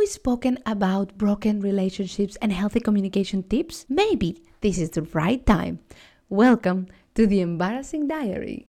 we 0.00 0.06
spoken 0.06 0.58
about 0.64 1.18
broken 1.18 1.60
relationships 1.60 2.34
and 2.40 2.50
healthy 2.50 2.80
communication 2.80 3.42
tips? 3.42 3.84
Maybe 3.86 4.42
this 4.62 4.78
is 4.78 4.88
the 4.88 5.02
right 5.02 5.44
time. 5.44 5.80
Welcome 6.30 6.86
to 7.16 7.26
the 7.26 7.42
Embarrassing 7.42 8.08
Diary. 8.08 8.69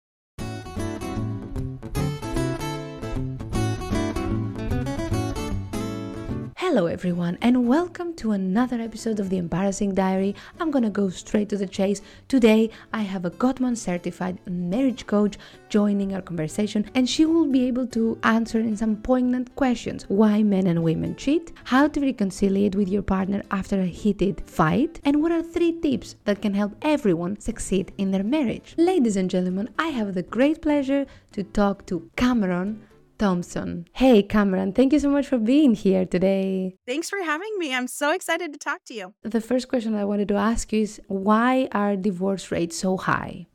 Hello, 6.68 6.88
everyone, 6.88 7.38
and 7.44 7.68
welcome 7.68 8.16
to 8.16 8.32
another 8.32 8.82
episode 8.82 9.20
of 9.20 9.30
The 9.30 9.38
Embarrassing 9.38 9.94
Diary. 9.94 10.34
I'm 10.60 10.72
gonna 10.72 10.90
go 10.90 11.10
straight 11.10 11.48
to 11.50 11.58
the 11.58 11.68
chase. 11.68 12.02
Today, 12.28 12.72
I 12.92 13.04
have 13.04 13.24
a 13.24 13.30
Gottman 13.30 13.78
certified 13.78 14.40
marriage 14.50 15.06
coach 15.06 15.38
joining 15.70 16.16
our 16.16 16.24
conversation, 16.24 16.90
and 16.96 17.08
she 17.08 17.24
will 17.24 17.46
be 17.46 17.68
able 17.68 17.86
to 17.90 18.18
answer 18.24 18.60
in 18.60 18.76
some 18.76 18.96
poignant 18.96 19.56
questions 19.56 20.06
why 20.08 20.42
men 20.42 20.66
and 20.66 20.84
women 20.84 21.16
cheat, 21.16 21.54
how 21.66 21.88
to 21.88 22.02
reconcile 22.02 22.72
with 22.72 22.90
your 22.90 23.04
partner 23.04 23.44
after 23.52 23.80
a 23.80 23.86
heated 23.86 24.42
fight, 24.50 25.00
and 25.06 25.22
what 25.22 25.32
are 25.32 25.44
three 25.44 25.80
tips 25.80 26.16
that 26.26 26.42
can 26.42 26.56
help 26.56 26.74
everyone 26.82 27.40
succeed 27.40 27.94
in 28.00 28.10
their 28.10 28.24
marriage. 28.24 28.74
Ladies 28.76 29.18
and 29.18 29.30
gentlemen, 29.30 29.70
I 29.78 29.90
have 29.90 30.16
the 30.16 30.24
great 30.24 30.64
pleasure 30.64 31.06
to 31.34 31.44
talk 31.44 31.86
to 31.86 32.10
Kameran. 32.18 32.80
Thompson. 33.18 33.88
Hey, 33.94 34.24
Kameran, 34.24 34.76
thank 34.76 34.94
you 34.94 35.00
so 35.00 35.10
much 35.10 35.28
for 35.28 35.38
being 35.38 35.74
here 35.74 36.06
today. 36.06 36.76
Thanks 36.86 37.10
for 37.10 37.22
having 37.24 37.58
me. 37.58 37.74
I'm 37.74 37.88
so 37.88 38.12
excited 38.12 38.54
to 38.54 38.60
talk 38.60 38.84
to 38.86 38.94
you. 38.94 39.14
The 39.24 39.42
first 39.42 39.68
question 39.68 39.96
I 39.96 40.06
wanted 40.06 40.28
to 40.30 40.36
ask 40.36 40.72
you 40.74 40.82
is 40.82 41.02
why 41.08 41.68
are 41.72 41.96
divorce 41.96 42.52
rates 42.52 42.78
so 42.78 42.98
high? 42.98 43.48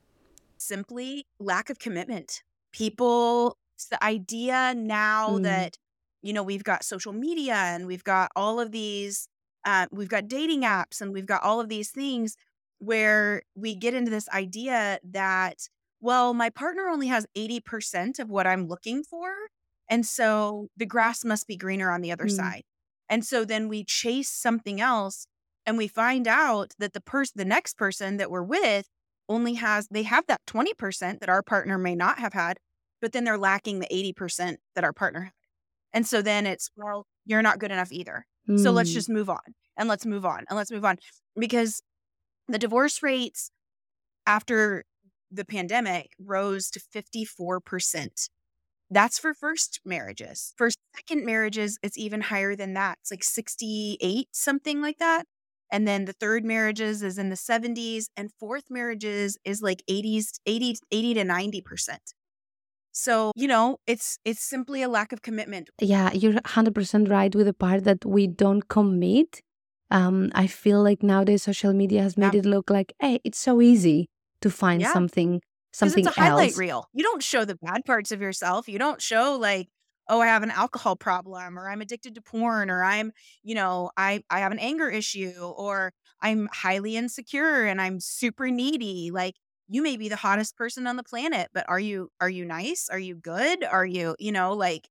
Simply 0.57 1.27
lack 1.39 1.71
of 1.71 1.79
commitment. 1.79 2.43
People, 2.73 3.57
it's 3.77 3.87
the 3.87 4.03
idea 4.05 4.75
now 4.77 5.39
mm. 5.39 5.43
that, 5.45 5.77
you 6.23 6.33
know, 6.33 6.43
we've 6.43 6.65
got 6.65 6.85
social 6.85 7.13
media 7.13 7.55
and 7.55 7.87
we've 7.87 8.05
got 8.05 8.31
all 8.37 8.61
of 8.61 8.73
these, 8.73 9.29
uh, 9.65 9.87
we've 9.91 10.09
got 10.09 10.29
dating 10.29 10.63
apps 10.63 11.01
and 11.01 11.13
we've 11.13 11.27
got 11.27 11.43
all 11.43 11.61
of 11.61 11.69
these 11.69 11.91
things 11.91 12.37
where 12.79 13.43
we 13.55 13.75
get 13.75 13.95
into 13.95 14.11
this 14.11 14.29
idea 14.31 14.99
that 15.05 15.69
well, 16.01 16.35
my 16.35 16.51
partner 16.51 16.89
only 16.89 17.09
has 17.09 17.27
80% 17.37 18.19
of 18.19 18.31
what 18.31 18.47
I'm 18.47 18.67
looking 18.67 19.03
for. 19.03 19.33
And 19.89 20.07
so 20.07 20.69
the 20.77 20.87
grass 20.87 21.25
must 21.25 21.47
be 21.47 21.57
greener 21.57 21.91
on 21.91 22.01
the 22.01 22.13
other 22.13 22.27
mm. 22.27 22.31
side. 22.31 22.63
And 23.09 23.25
so 23.25 23.45
then 23.45 23.69
we 23.69 23.85
chase 23.85 24.31
something 24.31 24.81
else 24.81 25.27
and 25.67 25.77
we 25.77 25.89
find 25.89 26.27
out 26.27 26.73
that 26.79 26.93
the 26.93 27.01
person, 27.01 27.35
the 27.37 27.45
next 27.45 27.77
person 27.77 28.17
that 28.17 28.31
we're 28.31 28.43
with 28.43 28.87
only 29.29 29.55
has, 29.55 29.89
they 29.91 30.05
have 30.05 30.27
that 30.29 30.41
20% 30.47 31.21
that 31.21 31.29
our 31.29 31.43
partner 31.43 31.77
may 31.77 31.95
not 31.95 32.19
have 32.19 32.33
had, 32.33 32.59
but 33.03 33.13
then 33.13 33.25
they're 33.25 33.39
lacking 33.39 33.81
the 33.81 34.15
80% 34.17 34.57
that 34.75 34.85
our 34.85 34.93
partner 34.93 35.23
had. 35.23 35.33
And 35.93 36.07
so 36.07 36.23
then 36.23 36.47
it's, 36.47 36.71
well, 36.77 37.07
you're 37.27 37.43
not 37.43 37.59
good 37.59 37.73
enough 37.73 37.93
either. 37.93 38.27
Mm. 38.49 38.61
So 38.61 38.71
let's 38.71 38.91
mm. 38.91 38.95
just 38.95 39.09
move 39.09 39.29
on 39.29 39.55
and 39.77 39.89
let's 39.89 40.07
move 40.07 40.25
on 40.25 40.45
and 40.49 40.57
let's 40.57 40.71
move 40.71 40.85
on 40.85 40.99
because 41.39 41.83
the 42.49 42.59
divorce 42.59 43.03
rates 43.03 43.51
after 44.27 44.85
the 45.31 45.45
pandemic 45.45 46.13
rose 46.19 46.71
to 46.71 46.81
54%. 46.81 48.29
That's 48.91 49.19
for 49.19 49.35
first 49.35 49.81
marriages. 49.85 50.53
For 50.57 50.71
second 50.97 51.25
marriages, 51.25 51.79
it's 51.83 51.97
even 51.97 52.23
higher 52.23 52.57
than 52.57 52.75
that. 52.75 52.99
It's 53.03 53.11
like 53.11 53.23
68, 53.23 54.29
something 54.33 54.83
like 54.83 54.99
that. 54.99 55.25
And 55.73 55.87
then 55.87 56.05
the 56.05 56.13
third 56.13 56.45
marriages 56.45 57.01
is 57.03 57.17
in 57.17 57.29
the 57.29 57.37
70s 57.37 58.07
and 58.17 58.31
fourth 58.41 58.65
marriages 58.69 59.39
is 59.45 59.63
like 59.63 59.83
80s 59.89 60.41
80 60.45 60.79
80 60.91 61.15
to 61.15 61.25
90%. 61.25 61.99
So, 62.93 63.31
you 63.37 63.47
know, 63.47 63.77
it's 63.87 64.19
it's 64.25 64.43
simply 64.43 64.83
a 64.83 64.89
lack 64.89 65.13
of 65.13 65.23
commitment. 65.23 65.71
Yeah, 65.81 66.13
you're 66.13 66.33
100% 66.33 67.09
right 67.09 67.33
with 67.33 67.47
the 67.47 67.55
part 67.55 67.85
that 67.85 68.05
we 68.05 68.27
don't 68.27 68.69
commit. 68.69 69.41
Um, 69.93 70.33
I 70.35 70.49
feel 70.49 70.83
like 70.83 71.05
nowadays 71.05 71.45
social 71.45 71.73
media 71.73 72.03
has 72.03 72.17
made 72.17 72.35
yeah. 72.35 72.41
it 72.41 72.47
look 72.47 72.69
like, 72.69 72.93
hey, 73.01 73.21
it's 73.23 73.39
so 73.39 73.61
easy 73.61 74.09
to 74.43 74.51
find 74.51 74.81
yeah. 74.81 74.93
something 74.93 75.41
something 75.73 76.07
it's 76.07 76.17
a 76.17 76.21
highlight 76.21 76.57
reel. 76.57 76.89
You 76.93 77.03
don't 77.03 77.23
show 77.23 77.45
the 77.45 77.57
bad 77.57 77.85
parts 77.85 78.13
of 78.13 78.21
yourself. 78.21 78.69
You 78.69 78.79
don't 78.79 79.01
show 79.01 79.37
like, 79.41 79.69
oh, 80.09 80.21
I 80.21 80.27
have 80.27 80.43
an 80.43 80.51
alcohol 80.51 80.97
problem 80.97 81.59
or 81.59 81.69
I'm 81.69 81.81
addicted 81.81 82.15
to 82.17 82.23
porn 82.23 82.71
or 82.71 82.83
I'm, 82.83 83.13
you 83.43 83.55
know, 83.55 83.91
I 83.97 84.23
I 84.31 84.41
have 84.41 84.53
an 84.53 84.59
anger 84.59 84.89
issue 84.89 85.33
or 85.39 85.93
I'm 86.21 86.49
highly 86.53 86.97
insecure 86.97 87.65
and 87.65 87.81
I'm 87.81 88.01
super 88.01 88.51
needy. 88.51 89.11
Like 89.13 89.35
you 89.69 89.83
may 89.83 89.97
be 89.97 90.09
the 90.09 90.17
hottest 90.17 90.57
person 90.57 90.87
on 90.87 90.97
the 90.97 91.05
planet, 91.05 91.49
but 91.55 91.65
are 91.69 91.81
you 91.81 92.11
are 92.21 92.31
you 92.31 92.45
nice? 92.45 92.89
Are 92.91 92.99
you 92.99 93.15
good? 93.15 93.65
Are 93.65 93.87
you, 93.87 94.17
you 94.19 94.33
know, 94.33 94.53
like 94.55 94.89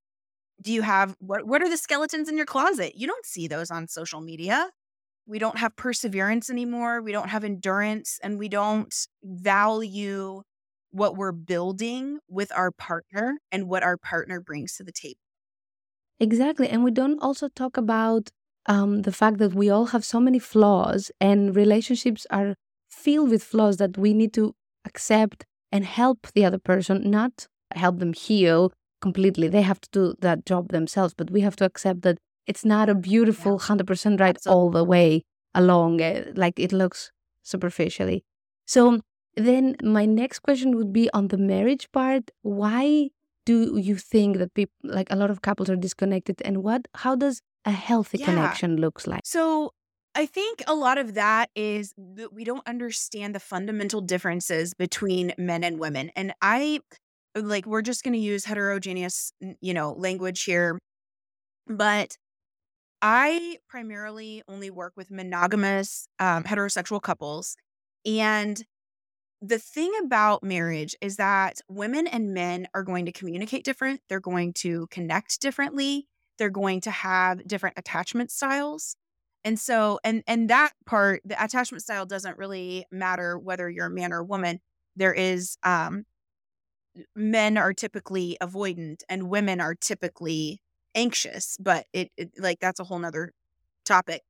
do 0.61 0.73
you 0.73 0.81
have 0.81 1.15
what 1.19 1.45
what 1.45 1.61
are 1.61 1.69
the 1.69 1.77
skeletons 1.77 2.29
in 2.29 2.37
your 2.37 2.45
closet? 2.45 2.93
You 2.95 3.07
don't 3.07 3.25
see 3.25 3.47
those 3.47 3.71
on 3.71 3.87
social 3.87 4.21
media 4.21 4.69
we 5.29 5.37
don't 5.37 5.59
have 5.59 5.75
perseverance 5.75 6.49
anymore. 6.49 7.01
We 7.01 7.11
don't 7.11 7.29
have 7.29 7.43
endurance 7.43 8.19
and 8.23 8.39
we 8.39 8.49
don't 8.49 8.93
value 9.23 10.41
what 10.89 11.15
we're 11.15 11.31
building 11.31 12.17
with 12.27 12.51
our 12.51 12.71
partner 12.71 13.37
and 13.51 13.69
what 13.69 13.83
our 13.83 13.95
partner 13.95 14.41
brings 14.41 14.75
to 14.77 14.83
the 14.83 14.91
table. 14.91 15.19
Exactly. 16.19 16.67
And 16.67 16.83
we 16.83 16.89
don't 16.89 17.19
also 17.19 17.47
talk 17.47 17.77
about 17.77 18.29
um, 18.65 19.03
the 19.03 19.11
fact 19.11 19.37
that 19.37 19.53
we 19.53 19.69
all 19.69 19.85
have 19.87 20.03
so 20.03 20.19
many 20.19 20.39
flaws 20.39 21.11
and 21.21 21.55
relationships 21.55 22.25
are 22.31 22.55
filled 22.89 23.29
with 23.29 23.43
flaws 23.43 23.77
that 23.77 23.99
we 23.99 24.15
need 24.15 24.33
to 24.33 24.55
accept 24.83 25.45
and 25.71 25.85
help 25.85 26.27
the 26.33 26.43
other 26.43 26.57
person, 26.57 27.09
not 27.09 27.47
help 27.75 27.99
them 27.99 28.13
heal 28.13 28.73
completely. 28.99 29.47
They 29.47 29.61
have 29.61 29.79
to 29.81 29.89
do 29.91 30.15
that 30.21 30.45
job 30.47 30.69
themselves, 30.69 31.13
but 31.15 31.29
we 31.29 31.41
have 31.41 31.55
to 31.57 31.65
accept 31.65 32.01
that 32.01 32.17
it's 32.49 32.65
not 32.65 32.89
a 32.89 32.95
beautiful 32.95 33.53
yeah. 33.53 33.75
100% 33.75 34.19
right 34.19 34.35
Absolutely. 34.35 34.51
all 34.51 34.69
the 34.71 34.83
way 34.83 35.23
along 35.53 36.01
eh, 36.01 36.25
like 36.35 36.59
it 36.59 36.73
looks 36.73 37.11
superficially 37.43 38.23
so 38.65 38.99
then 39.35 39.75
my 39.83 40.05
next 40.05 40.39
question 40.39 40.75
would 40.75 40.91
be 40.91 41.09
on 41.13 41.29
the 41.29 41.37
marriage 41.37 41.87
part 41.91 42.31
why 42.41 43.09
do 43.45 43.77
you 43.77 43.95
think 43.95 44.37
that 44.37 44.53
people 44.53 44.75
like 44.83 45.07
a 45.09 45.15
lot 45.15 45.31
of 45.31 45.41
couples 45.41 45.69
are 45.69 45.75
disconnected 45.75 46.41
and 46.43 46.63
what 46.63 46.87
how 46.95 47.15
does 47.15 47.41
a 47.65 47.71
healthy 47.71 48.17
yeah. 48.17 48.25
connection 48.25 48.77
looks 48.77 49.07
like 49.07 49.21
so 49.23 49.71
I 50.15 50.25
think 50.25 50.63
a 50.67 50.73
lot 50.73 50.97
of 50.97 51.13
that 51.13 51.49
is 51.55 51.93
that 51.97 52.33
we 52.33 52.43
don't 52.43 52.67
understand 52.67 53.35
the 53.35 53.39
fundamental 53.39 54.01
differences 54.01 54.73
between 54.73 55.33
men 55.37 55.63
and 55.63 55.79
women. 55.79 56.11
And 56.15 56.33
I 56.41 56.79
like, 57.35 57.67
we're 57.67 57.83
just 57.83 58.03
going 58.03 58.15
to 58.15 58.19
use 58.19 58.45
heterogeneous, 58.45 59.31
you 59.61 59.73
know, 59.73 59.93
language 59.93 60.43
here. 60.43 60.79
But 61.67 62.17
I 63.01 63.57
primarily 63.67 64.43
only 64.47 64.69
work 64.69 64.93
with 64.95 65.11
monogamous 65.11 66.07
um, 66.19 66.43
heterosexual 66.43 67.01
couples. 67.01 67.55
And 68.05 68.63
the 69.41 69.59
thing 69.59 69.91
about 70.03 70.43
marriage 70.43 70.95
is 71.01 71.15
that 71.15 71.61
women 71.69 72.07
and 72.07 72.33
men 72.33 72.67
are 72.73 72.83
going 72.83 73.05
to 73.05 73.11
communicate 73.11 73.63
different, 73.63 74.01
they're 74.09 74.19
going 74.19 74.53
to 74.53 74.87
connect 74.87 75.39
differently, 75.39 76.07
they're 76.37 76.49
going 76.49 76.81
to 76.81 76.91
have 76.91 77.47
different 77.47 77.77
attachment 77.79 78.31
styles. 78.31 78.95
And 79.45 79.57
so 79.57 79.99
and 80.03 80.23
and 80.27 80.49
that 80.49 80.73
part 80.85 81.21
the 81.23 81.41
attachment 81.41 81.83
style 81.83 82.05
doesn't 82.05 82.37
really 82.37 82.85
matter 82.91 83.37
whether 83.39 83.69
you're 83.69 83.85
a 83.85 83.89
man 83.89 84.11
or 84.11 84.19
a 84.19 84.25
woman. 84.25 84.59
There 84.97 85.13
is 85.13 85.57
um 85.63 86.05
men 87.15 87.57
are 87.57 87.73
typically 87.73 88.37
avoidant 88.41 89.03
and 89.07 89.29
women 89.29 89.61
are 89.61 89.75
typically 89.75 90.59
anxious, 90.95 91.57
but 91.59 91.85
it, 91.93 92.11
it 92.17 92.31
like 92.37 92.59
that's 92.59 92.79
a 92.79 92.83
whole 92.83 92.99
nother 92.99 93.33
topic. 93.85 94.21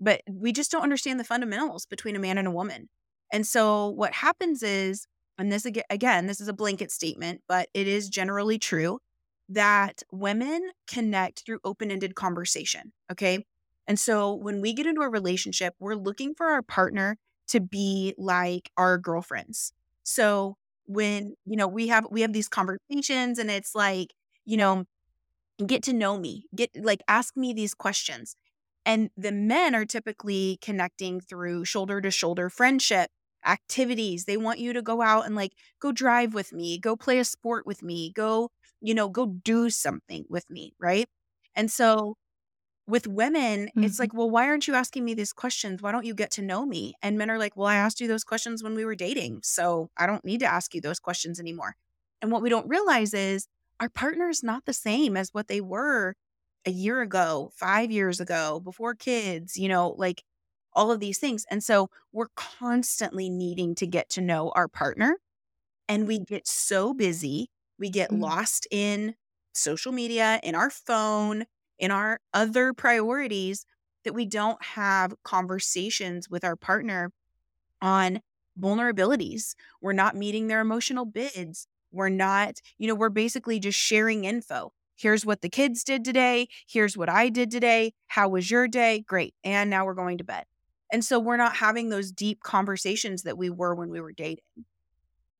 But 0.00 0.22
we 0.28 0.52
just 0.52 0.70
don't 0.70 0.82
understand 0.82 1.20
the 1.20 1.24
fundamentals 1.24 1.86
between 1.86 2.16
a 2.16 2.20
man 2.20 2.38
and 2.38 2.48
a 2.48 2.52
woman. 2.52 2.88
And 3.32 3.46
so 3.46 3.88
what 3.88 4.12
happens 4.14 4.62
is, 4.62 5.06
and 5.38 5.52
this 5.52 5.66
again, 5.90 6.26
this 6.26 6.40
is 6.40 6.48
a 6.48 6.52
blanket 6.52 6.90
statement, 6.90 7.42
but 7.48 7.68
it 7.74 7.86
is 7.86 8.08
generally 8.08 8.58
true 8.58 8.98
that 9.48 10.02
women 10.12 10.70
connect 10.86 11.44
through 11.44 11.58
open 11.64 11.90
ended 11.90 12.14
conversation. 12.14 12.92
Okay. 13.10 13.44
And 13.86 13.98
so 13.98 14.34
when 14.34 14.60
we 14.60 14.72
get 14.72 14.86
into 14.86 15.00
a 15.00 15.08
relationship, 15.08 15.74
we're 15.80 15.96
looking 15.96 16.34
for 16.34 16.46
our 16.46 16.62
partner 16.62 17.16
to 17.48 17.60
be 17.60 18.14
like 18.16 18.70
our 18.76 18.96
girlfriends. 18.96 19.72
So 20.04 20.56
when, 20.86 21.34
you 21.44 21.56
know, 21.56 21.66
we 21.66 21.88
have 21.88 22.06
we 22.10 22.20
have 22.20 22.32
these 22.32 22.48
conversations 22.48 23.38
and 23.38 23.50
it's 23.50 23.74
like, 23.74 24.14
you 24.44 24.56
know, 24.56 24.84
get 25.66 25.82
to 25.84 25.92
know 25.92 26.18
me, 26.18 26.44
get 26.54 26.70
like 26.76 27.02
ask 27.08 27.36
me 27.36 27.52
these 27.52 27.74
questions. 27.74 28.36
And 28.86 29.10
the 29.16 29.32
men 29.32 29.74
are 29.74 29.84
typically 29.84 30.58
connecting 30.62 31.20
through 31.20 31.64
shoulder 31.64 32.00
to 32.00 32.10
shoulder 32.10 32.48
friendship 32.48 33.10
activities. 33.46 34.24
They 34.24 34.36
want 34.36 34.58
you 34.58 34.72
to 34.72 34.82
go 34.82 35.02
out 35.02 35.26
and 35.26 35.34
like 35.34 35.52
go 35.80 35.92
drive 35.92 36.34
with 36.34 36.52
me, 36.52 36.78
go 36.78 36.96
play 36.96 37.18
a 37.18 37.24
sport 37.24 37.66
with 37.66 37.82
me, 37.82 38.12
go, 38.14 38.50
you 38.80 38.94
know, 38.94 39.08
go 39.08 39.26
do 39.26 39.70
something 39.70 40.24
with 40.28 40.48
me. 40.50 40.72
Right. 40.78 41.08
And 41.54 41.70
so 41.70 42.16
with 42.86 43.06
women, 43.06 43.66
mm-hmm. 43.66 43.84
it's 43.84 43.98
like, 43.98 44.12
well, 44.12 44.28
why 44.28 44.46
aren't 44.46 44.66
you 44.66 44.74
asking 44.74 45.04
me 45.04 45.14
these 45.14 45.32
questions? 45.32 45.80
Why 45.80 45.92
don't 45.92 46.06
you 46.06 46.14
get 46.14 46.30
to 46.32 46.42
know 46.42 46.66
me? 46.66 46.94
And 47.02 47.16
men 47.16 47.30
are 47.30 47.38
like, 47.38 47.56
well, 47.56 47.68
I 47.68 47.76
asked 47.76 48.00
you 48.00 48.08
those 48.08 48.24
questions 48.24 48.62
when 48.62 48.74
we 48.74 48.84
were 48.84 48.96
dating. 48.96 49.40
So 49.42 49.90
I 49.96 50.06
don't 50.06 50.24
need 50.24 50.40
to 50.40 50.46
ask 50.46 50.74
you 50.74 50.80
those 50.80 50.98
questions 50.98 51.38
anymore. 51.38 51.76
And 52.20 52.32
what 52.32 52.42
we 52.42 52.50
don't 52.50 52.68
realize 52.68 53.14
is 53.14 53.46
our 53.80 53.88
partner 53.88 54.28
is 54.28 54.42
not 54.42 54.66
the 54.66 54.72
same 54.72 55.16
as 55.16 55.30
what 55.32 55.48
they 55.48 55.60
were 55.60 56.14
a 56.66 56.70
year 56.70 57.00
ago, 57.00 57.50
five 57.56 57.90
years 57.90 58.20
ago, 58.20 58.60
before 58.60 58.94
kids, 58.94 59.56
you 59.56 59.68
know, 59.68 59.94
like 59.96 60.22
all 60.74 60.92
of 60.92 61.00
these 61.00 61.18
things. 61.18 61.46
And 61.50 61.64
so 61.64 61.88
we're 62.12 62.28
constantly 62.36 63.30
needing 63.30 63.74
to 63.76 63.86
get 63.86 64.10
to 64.10 64.20
know 64.20 64.52
our 64.54 64.68
partner. 64.68 65.16
And 65.88 66.06
we 66.06 66.20
get 66.20 66.46
so 66.46 66.94
busy, 66.94 67.50
we 67.78 67.90
get 67.90 68.10
mm. 68.10 68.20
lost 68.20 68.68
in 68.70 69.14
social 69.54 69.92
media, 69.92 70.38
in 70.42 70.54
our 70.54 70.70
phone, 70.70 71.44
in 71.78 71.90
our 71.90 72.20
other 72.32 72.72
priorities 72.72 73.64
that 74.04 74.14
we 74.14 74.26
don't 74.26 74.62
have 74.62 75.14
conversations 75.24 76.28
with 76.28 76.44
our 76.44 76.56
partner 76.56 77.10
on 77.80 78.20
vulnerabilities. 78.58 79.54
We're 79.80 79.92
not 79.92 80.14
meeting 80.14 80.46
their 80.46 80.60
emotional 80.60 81.06
bids. 81.06 81.66
We're 81.92 82.08
not, 82.08 82.60
you 82.78 82.88
know, 82.88 82.94
we're 82.94 83.08
basically 83.08 83.58
just 83.58 83.78
sharing 83.78 84.24
info. 84.24 84.72
Here's 84.96 85.24
what 85.24 85.40
the 85.40 85.48
kids 85.48 85.82
did 85.82 86.04
today. 86.04 86.48
Here's 86.68 86.96
what 86.96 87.08
I 87.08 87.30
did 87.30 87.50
today. 87.50 87.94
How 88.08 88.28
was 88.28 88.50
your 88.50 88.68
day? 88.68 89.04
Great. 89.06 89.34
And 89.42 89.70
now 89.70 89.86
we're 89.86 89.94
going 89.94 90.18
to 90.18 90.24
bed. 90.24 90.44
And 90.92 91.04
so 91.04 91.18
we're 91.18 91.36
not 91.36 91.56
having 91.56 91.88
those 91.88 92.12
deep 92.12 92.42
conversations 92.42 93.22
that 93.22 93.38
we 93.38 93.48
were 93.48 93.74
when 93.74 93.90
we 93.90 94.00
were 94.00 94.12
dating. 94.12 94.44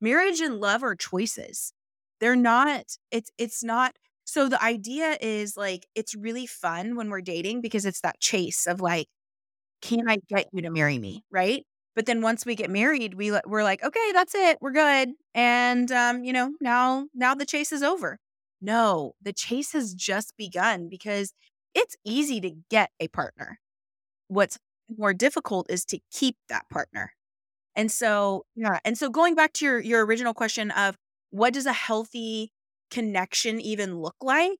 Marriage 0.01 0.41
and 0.41 0.61
love 0.61 0.83
are 0.83 0.95
choices. 0.95 1.73
They're 2.21 2.37
not, 2.37 2.97
it's, 3.11 3.31
it's 3.37 3.63
not. 3.63 3.97
So 4.25 4.49
the 4.49 4.63
idea 4.63 5.19
is 5.21 5.57
like, 5.57 5.87
it's 5.95 6.15
really 6.15 6.47
fun 6.47 6.97
when 6.97 7.11
we're 7.11 7.21
dating 7.21 7.61
because 7.61 7.85
it's 7.85 8.01
that 8.03 8.21
chase 8.21 8.67
of 8.67 8.81
like, 8.81 9.09
can 9.83 10.09
I 10.09 10.19
get 10.29 10.47
you 10.53 10.63
to 10.63 10.71
marry 10.71 10.99
me? 10.99 11.25
Right. 11.31 11.67
But 11.97 12.07
then 12.07 12.23
once 12.23 12.47
we 12.47 12.55
get 12.55 12.71
married, 12.71 13.15
we 13.15 13.33
we're 13.47 13.65
like, 13.65 13.83
okay, 13.83 14.13
that's 14.13 14.35
it, 14.35 14.59
we're 14.61 14.73
good, 14.73 15.11
and 15.35 15.91
um, 15.93 16.25
you 16.25 16.33
know, 16.33 16.53
now 16.61 17.07
now 17.15 17.35
the 17.35 17.47
chase 17.47 17.73
is 17.73 17.83
over. 17.83 18.19
No, 18.61 19.15
the 19.23 19.33
chase 19.33 19.73
has 19.73 19.95
just 19.95 20.37
begun 20.37 20.89
because 20.89 21.33
it's 21.75 21.97
easy 22.05 22.41
to 22.41 22.51
get 22.71 22.91
a 23.01 23.09
partner. 23.09 23.59
What's 24.29 24.59
more 24.97 25.15
difficult 25.15 25.71
is 25.71 25.85
to 25.87 26.01
keep 26.13 26.37
that 26.49 26.69
partner. 26.71 27.13
And 27.77 27.91
so, 27.91 28.45
yeah, 28.57 28.79
and 28.85 28.99
so 28.99 29.09
going 29.09 29.35
back 29.35 29.53
to 29.55 29.65
your 29.65 29.81
your 29.81 30.05
original 30.05 30.35
question 30.35 30.71
of 30.73 30.97
what 31.31 31.55
does 31.55 31.67
a 31.67 31.73
healthy 31.73 32.53
connection 32.91 33.61
even 33.61 33.99
look 33.99 34.17
like? 34.21 34.59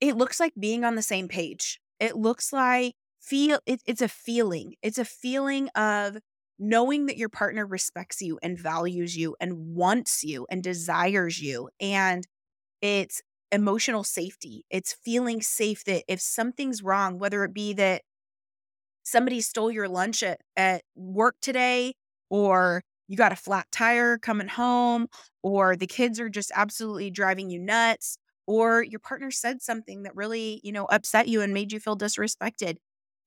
It 0.00 0.16
looks 0.16 0.40
like 0.40 0.52
being 0.58 0.84
on 0.84 0.94
the 0.96 1.02
same 1.02 1.28
page. 1.28 1.80
It 2.00 2.16
looks 2.16 2.52
like 2.52 2.94
feel 3.24 3.60
it, 3.66 3.82
it's 3.86 4.02
a 4.02 4.08
feeling. 4.08 4.74
It's 4.82 4.98
a 4.98 5.04
feeling 5.04 5.68
of 5.70 6.18
knowing 6.58 7.06
that 7.06 7.16
your 7.16 7.28
partner 7.28 7.66
respects 7.66 8.20
you 8.22 8.38
and 8.42 8.58
values 8.58 9.16
you 9.16 9.36
and 9.40 9.74
wants 9.74 10.22
you 10.22 10.46
and 10.50 10.62
desires 10.62 11.40
you 11.40 11.68
and 11.80 12.24
it's 12.80 13.22
emotional 13.52 14.04
safety. 14.04 14.64
It's 14.70 14.94
feeling 14.94 15.42
safe 15.42 15.84
that 15.84 16.04
if 16.08 16.20
something's 16.20 16.82
wrong, 16.82 17.18
whether 17.18 17.44
it 17.44 17.54
be 17.54 17.72
that 17.74 18.02
somebody 19.04 19.40
stole 19.40 19.70
your 19.70 19.88
lunch 19.88 20.22
at, 20.22 20.40
at 20.56 20.82
work 20.94 21.36
today 21.40 21.94
or 22.30 22.82
you 23.06 23.16
got 23.16 23.32
a 23.32 23.36
flat 23.36 23.66
tire 23.70 24.18
coming 24.18 24.48
home 24.48 25.06
or 25.42 25.76
the 25.76 25.86
kids 25.86 26.18
are 26.18 26.28
just 26.30 26.50
absolutely 26.54 27.10
driving 27.10 27.50
you 27.50 27.58
nuts 27.58 28.16
or 28.46 28.82
your 28.82 29.00
partner 29.00 29.30
said 29.30 29.60
something 29.62 30.02
that 30.02 30.16
really, 30.16 30.60
you 30.64 30.72
know, 30.72 30.86
upset 30.86 31.28
you 31.28 31.40
and 31.42 31.52
made 31.52 31.72
you 31.72 31.80
feel 31.80 31.96
disrespected 31.96 32.76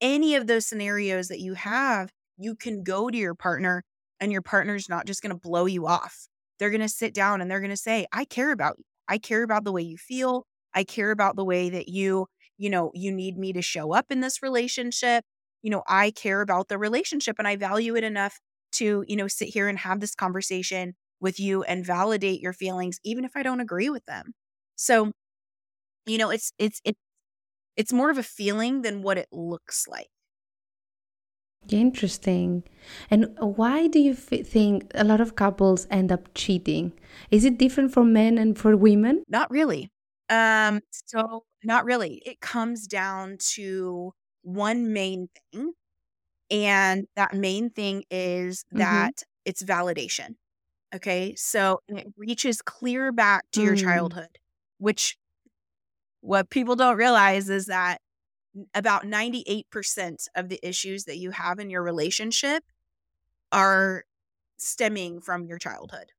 any 0.02 0.36
of 0.36 0.48
those 0.48 0.68
scenarios 0.68 1.28
that 1.28 1.40
you 1.40 1.54
have, 1.54 2.12
you 2.38 2.56
can 2.56 2.84
go 2.84 3.10
to 3.10 3.18
your 3.18 3.36
partner 3.36 3.84
and 4.20 4.32
your 4.32 4.42
partner's 4.42 4.90
not 4.90 5.06
just 5.06 5.22
going 5.22 5.34
to 5.34 5.40
blow 5.40 5.66
you 5.66 5.88
off. 5.88 6.28
They're 6.60 6.70
going 6.70 6.82
to 6.82 6.90
sit 6.90 7.14
down 7.14 7.42
and 7.42 7.50
they're 7.50 7.60
going 7.60 7.70
to 7.70 7.78
say, 7.78 8.08
I 8.12 8.26
care 8.26 8.52
about 8.52 8.76
you. 8.78 8.84
I 9.08 9.18
care 9.18 9.44
about 9.44 9.64
the 9.64 9.72
way 9.72 9.82
you 9.82 9.98
feel. 9.98 10.46
I 10.74 10.84
care 10.84 11.12
about 11.12 11.36
the 11.36 11.46
way 11.46 11.70
that 11.70 11.88
you, 11.88 12.28
you 12.58 12.70
know, 12.70 12.92
you 12.94 13.12
need 13.12 13.38
me 13.38 13.54
to 13.54 13.62
show 13.62 13.94
up 13.94 14.08
in 14.10 14.20
this 14.20 14.44
relationship. 14.44 15.24
You 15.62 15.72
know, 15.72 15.84
I 15.88 16.12
care 16.12 16.42
about 16.42 16.68
the 16.68 16.78
relationship 16.78 17.36
and 17.40 17.48
I 17.48 17.56
value 17.56 17.96
it 17.96 18.04
enough 18.04 18.40
to, 18.74 19.04
you 19.08 19.16
know, 19.16 19.28
sit 19.28 19.50
here 19.50 19.68
and 19.68 19.80
have 19.80 20.00
this 20.00 20.14
conversation 20.14 20.94
with 21.20 21.40
you 21.40 21.64
and 21.64 21.86
validate 21.86 22.42
your 22.42 22.54
feelings, 22.54 23.00
even 23.04 23.26
if 23.26 23.32
I 23.36 23.44
don't 23.44 23.62
agree 23.62 23.90
with 23.90 24.06
them. 24.06 24.34
So, 24.76 25.12
you 26.06 26.18
know, 26.18 26.30
it's, 26.30 26.52
it's, 26.58 26.82
it's 26.86 27.00
it's 27.78 27.94
more 27.94 28.10
of 28.10 28.18
a 28.18 28.24
feeling 28.24 28.82
than 28.82 29.02
what 29.02 29.18
it 29.18 29.28
looks 29.32 29.88
like. 29.88 30.10
Interesting. 31.70 32.64
And 33.10 33.36
why 33.40 33.88
do 33.88 34.00
you 34.00 34.12
f- 34.12 34.46
think 34.46 34.92
a 34.96 35.04
lot 35.04 35.22
of 35.22 35.36
couples 35.36 35.88
end 35.92 36.12
up 36.12 36.30
cheating? 36.34 36.94
Is 37.30 37.46
it 37.46 37.58
different 37.58 37.94
for 37.94 38.04
men 38.04 38.38
and 38.38 38.58
for 38.58 38.76
women? 38.76 39.24
Not 39.28 39.52
really. 39.52 39.92
Um, 40.30 40.82
so 40.92 41.44
not 41.64 41.86
really. 41.86 42.22
It 42.26 42.40
comes 42.40 42.88
down 42.88 43.38
to 43.54 44.14
one 44.44 44.94
main 44.94 45.30
thing. 45.52 45.74
And 46.50 47.08
that 47.16 47.34
main 47.34 47.70
thing 47.70 48.04
is 48.10 48.64
mm-hmm. 48.64 48.80
that 48.80 49.16
mm-hmm. 49.16 49.42
it's 49.46 49.64
validation. 49.64 50.36
Okay. 50.96 51.36
So 51.36 51.82
it 51.90 52.08
reaches 52.16 52.62
clear 52.62 53.12
back 53.12 53.44
to 53.52 53.60
mm. 53.60 53.66
your 53.66 53.76
childhood, 53.76 54.40
which 54.78 55.18
what 56.22 56.50
people 56.50 56.76
don't 56.76 56.98
realize 56.98 57.50
is 57.50 57.68
that 57.68 58.00
about 58.74 59.04
98% 59.04 60.28
of 60.36 60.50
the 60.50 60.60
issues 60.64 61.06
that 61.06 61.18
you 61.18 61.32
have 61.32 61.60
in 61.60 61.70
your 61.70 61.84
relationship 61.84 62.64
are 63.52 64.04
stemming 64.58 65.22
from 65.22 65.46
your 65.46 65.58
childhood. 65.58 66.12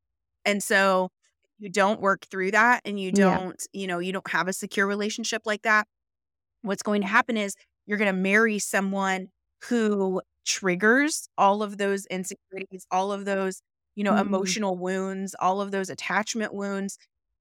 And 0.44 0.62
so 0.62 1.10
you 1.58 1.68
don't 1.68 2.00
work 2.00 2.26
through 2.30 2.52
that 2.52 2.82
and 2.84 2.98
you 2.98 3.10
don't, 3.10 3.66
yeah. 3.72 3.80
you 3.80 3.86
know, 3.86 3.98
you 3.98 4.12
don't 4.12 4.30
have 4.30 4.48
a 4.48 4.52
secure 4.52 4.86
relationship 4.86 5.42
like 5.44 5.62
that. 5.62 5.86
What's 6.62 6.82
going 6.82 7.02
to 7.02 7.08
happen 7.08 7.36
is 7.36 7.54
you're 7.86 7.98
going 7.98 8.14
to 8.14 8.20
marry 8.20 8.58
someone 8.58 9.28
who 9.64 10.22
triggers 10.44 11.28
all 11.36 11.62
of 11.62 11.78
those 11.78 12.06
insecurities, 12.06 12.86
all 12.90 13.12
of 13.12 13.24
those, 13.24 13.60
you 13.96 14.04
know, 14.04 14.12
mm-hmm. 14.12 14.28
emotional 14.28 14.76
wounds, 14.76 15.34
all 15.40 15.60
of 15.60 15.72
those 15.72 15.90
attachment 15.90 16.54
wounds 16.54 16.98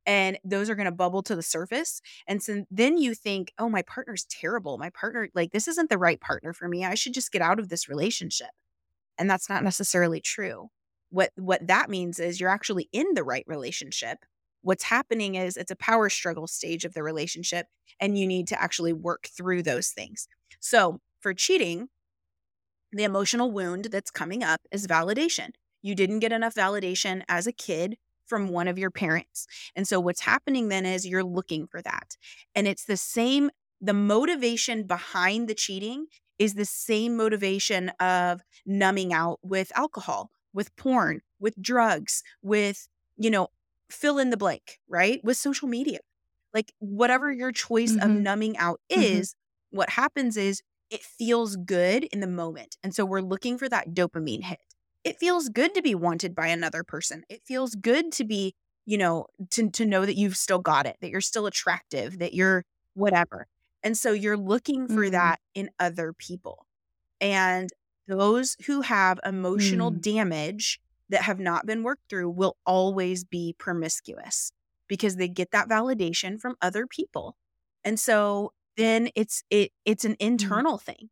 and 0.07 0.39
those 0.44 0.69
are 0.69 0.75
going 0.75 0.86
to 0.86 0.92
bubble 0.92 1.21
to 1.21 1.36
the 1.36 1.44
surface 1.44 2.01
and 2.27 2.42
so 2.42 2.65
then 2.71 2.98
you 2.98 3.13
think 3.13 3.51
oh 3.59 3.69
my 3.69 3.81
partner's 3.83 4.25
terrible. 4.25 4.77
My 4.77 4.89
partner 4.89 5.30
like 5.36 5.51
this 5.51 5.68
isn't 5.68 5.89
the 5.89 5.98
right 5.98 6.19
partner 6.19 6.54
for 6.54 6.68
me. 6.68 6.86
I 6.86 6.95
should 6.95 7.13
just 7.13 7.31
get 7.31 7.42
out 7.42 7.59
of 7.59 7.69
this 7.69 7.89
relationship. 7.89 8.50
And 9.19 9.30
that's 9.30 9.50
not 9.50 9.63
necessarily 9.63 10.21
true. 10.21 10.69
What 11.09 11.31
what 11.36 11.68
that 11.68 11.89
means 11.89 12.19
is 12.19 12.39
you're 12.39 12.50
actually 12.50 12.89
in 12.92 13.13
the 13.13 13.24
right 13.24 13.45
relationship. 13.48 14.19
What's 14.62 14.83
happening 14.83 15.36
is 15.36 15.57
it's 15.57 15.71
a 15.71 15.75
power 15.75 16.09
struggle 16.09 16.48
stage 16.48 16.86
of 16.86 16.94
the 16.94 17.04
relationship 17.04 17.68
and 18.00 18.18
you 18.18 18.27
need 18.27 18.48
to 18.50 18.62
actually 18.62 18.94
work 18.94 19.27
through 19.36 19.63
those 19.63 19.89
things. 19.89 20.27
So 20.59 21.00
for 21.19 21.33
cheating 21.33 21.90
the 22.92 23.04
emotional 23.04 23.52
wound 23.52 23.85
that's 23.92 24.11
coming 24.11 24.44
up 24.44 24.61
is 24.71 24.87
validation. 24.87 25.49
You 25.81 25.94
didn't 25.94 26.19
get 26.19 26.31
enough 26.31 26.56
validation 26.56 27.23
as 27.28 27.47
a 27.47 27.52
kid 27.52 27.97
from 28.28 28.50
one 28.50 28.68
of 28.68 28.78
your 28.78 28.92
parents. 28.92 29.48
And 29.76 29.88
so 29.88 30.00
what's 30.00 30.22
happening 30.22 30.69
then 30.69 30.86
is 30.86 31.07
you're 31.07 31.24
looking 31.24 31.68
for 31.68 31.81
that. 31.81 32.18
And 32.56 32.68
it's 32.68 32.86
the 32.86 32.98
same 32.98 33.50
the 33.80 33.94
motivation 33.94 34.84
behind 34.84 35.48
the 35.48 35.54
cheating 35.54 36.07
is 36.40 36.54
the 36.54 36.66
same 36.66 37.16
motivation 37.16 37.90
of 38.00 38.42
numbing 38.66 39.14
out 39.14 39.40
with 39.42 39.72
alcohol, 39.76 40.31
with 40.54 40.76
porn, 40.76 41.22
with 41.40 41.60
drugs, 41.62 42.24
with, 42.42 42.88
you 43.18 43.30
know, 43.30 43.48
fill 43.90 44.19
in 44.19 44.30
the 44.30 44.38
blank, 44.38 44.80
right? 44.88 45.19
With 45.24 45.38
social 45.38 45.68
media. 45.68 46.00
Like 46.54 46.74
whatever 46.80 47.31
your 47.31 47.52
choice 47.52 47.94
mm-hmm. 47.94 48.10
of 48.10 48.12
numbing 48.12 48.57
out 48.57 48.81
mm-hmm. 48.92 49.02
is, 49.02 49.31
mm-hmm. 49.31 49.78
what 49.78 49.92
happens 49.92 50.38
is 50.38 50.62
it 50.90 51.02
feels 51.02 51.56
good 51.56 52.06
in 52.06 52.19
the 52.19 52.28
moment. 52.28 52.78
And 52.84 52.96
so 52.96 53.06
we're 53.06 53.22
looking 53.22 53.57
for 53.57 53.68
that 53.69 53.94
dopamine 53.94 54.44
hit 54.44 54.60
it 55.04 55.19
feels 55.19 55.49
good 55.49 55.73
to 55.75 55.81
be 55.81 55.95
wanted 55.95 56.35
by 56.35 56.47
another 56.47 56.83
person. 56.83 57.23
It 57.30 57.42
feels 57.45 57.75
good 57.75 58.11
to 58.13 58.25
be, 58.25 58.56
you 58.85 58.97
know, 58.97 59.27
to 59.51 59.69
to 59.71 59.85
know 59.85 60.06
that 60.06 60.18
you've 60.18 60.37
still 60.37 60.59
got 60.59 60.85
it, 60.85 60.97
that 61.01 61.09
you're 61.09 61.21
still 61.21 61.45
attractive, 61.45 62.19
that 62.19 62.33
you're 62.33 62.66
whatever. 62.94 63.47
And 63.83 63.97
so 63.97 64.11
you're 64.11 64.37
looking 64.37 64.87
for 64.87 65.04
mm-hmm. 65.04 65.11
that 65.11 65.39
in 65.54 65.69
other 65.80 66.13
people. 66.13 66.66
And 67.21 67.69
those 68.07 68.56
who 68.66 68.81
have 68.81 69.19
emotional 69.25 69.92
mm. 69.92 70.01
damage 70.01 70.80
that 71.09 71.23
have 71.23 71.39
not 71.39 71.66
been 71.66 71.83
worked 71.83 72.09
through 72.09 72.30
will 72.30 72.57
always 72.66 73.23
be 73.23 73.56
promiscuous 73.57 74.51
because 74.87 75.16
they 75.16 75.27
get 75.27 75.51
that 75.51 75.69
validation 75.69 76.39
from 76.39 76.56
other 76.61 76.87
people. 76.87 77.35
And 77.83 77.99
so 77.99 78.54
then 78.77 79.09
it's 79.16 79.44
it 79.49 79.71
it's 79.85 80.06
an 80.06 80.13
mm. 80.13 80.18
internal 80.19 80.77
mm. 80.77 80.81
thing. 80.81 81.09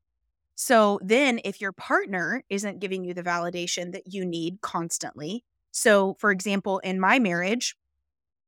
So 0.55 0.99
then, 1.03 1.39
if 1.43 1.59
your 1.61 1.71
partner 1.73 2.43
isn't 2.49 2.79
giving 2.79 3.03
you 3.03 3.13
the 3.13 3.23
validation 3.23 3.91
that 3.91 4.13
you 4.13 4.25
need 4.25 4.61
constantly, 4.61 5.43
so 5.71 6.15
for 6.19 6.31
example, 6.31 6.79
in 6.79 6.99
my 6.99 7.19
marriage, 7.19 7.75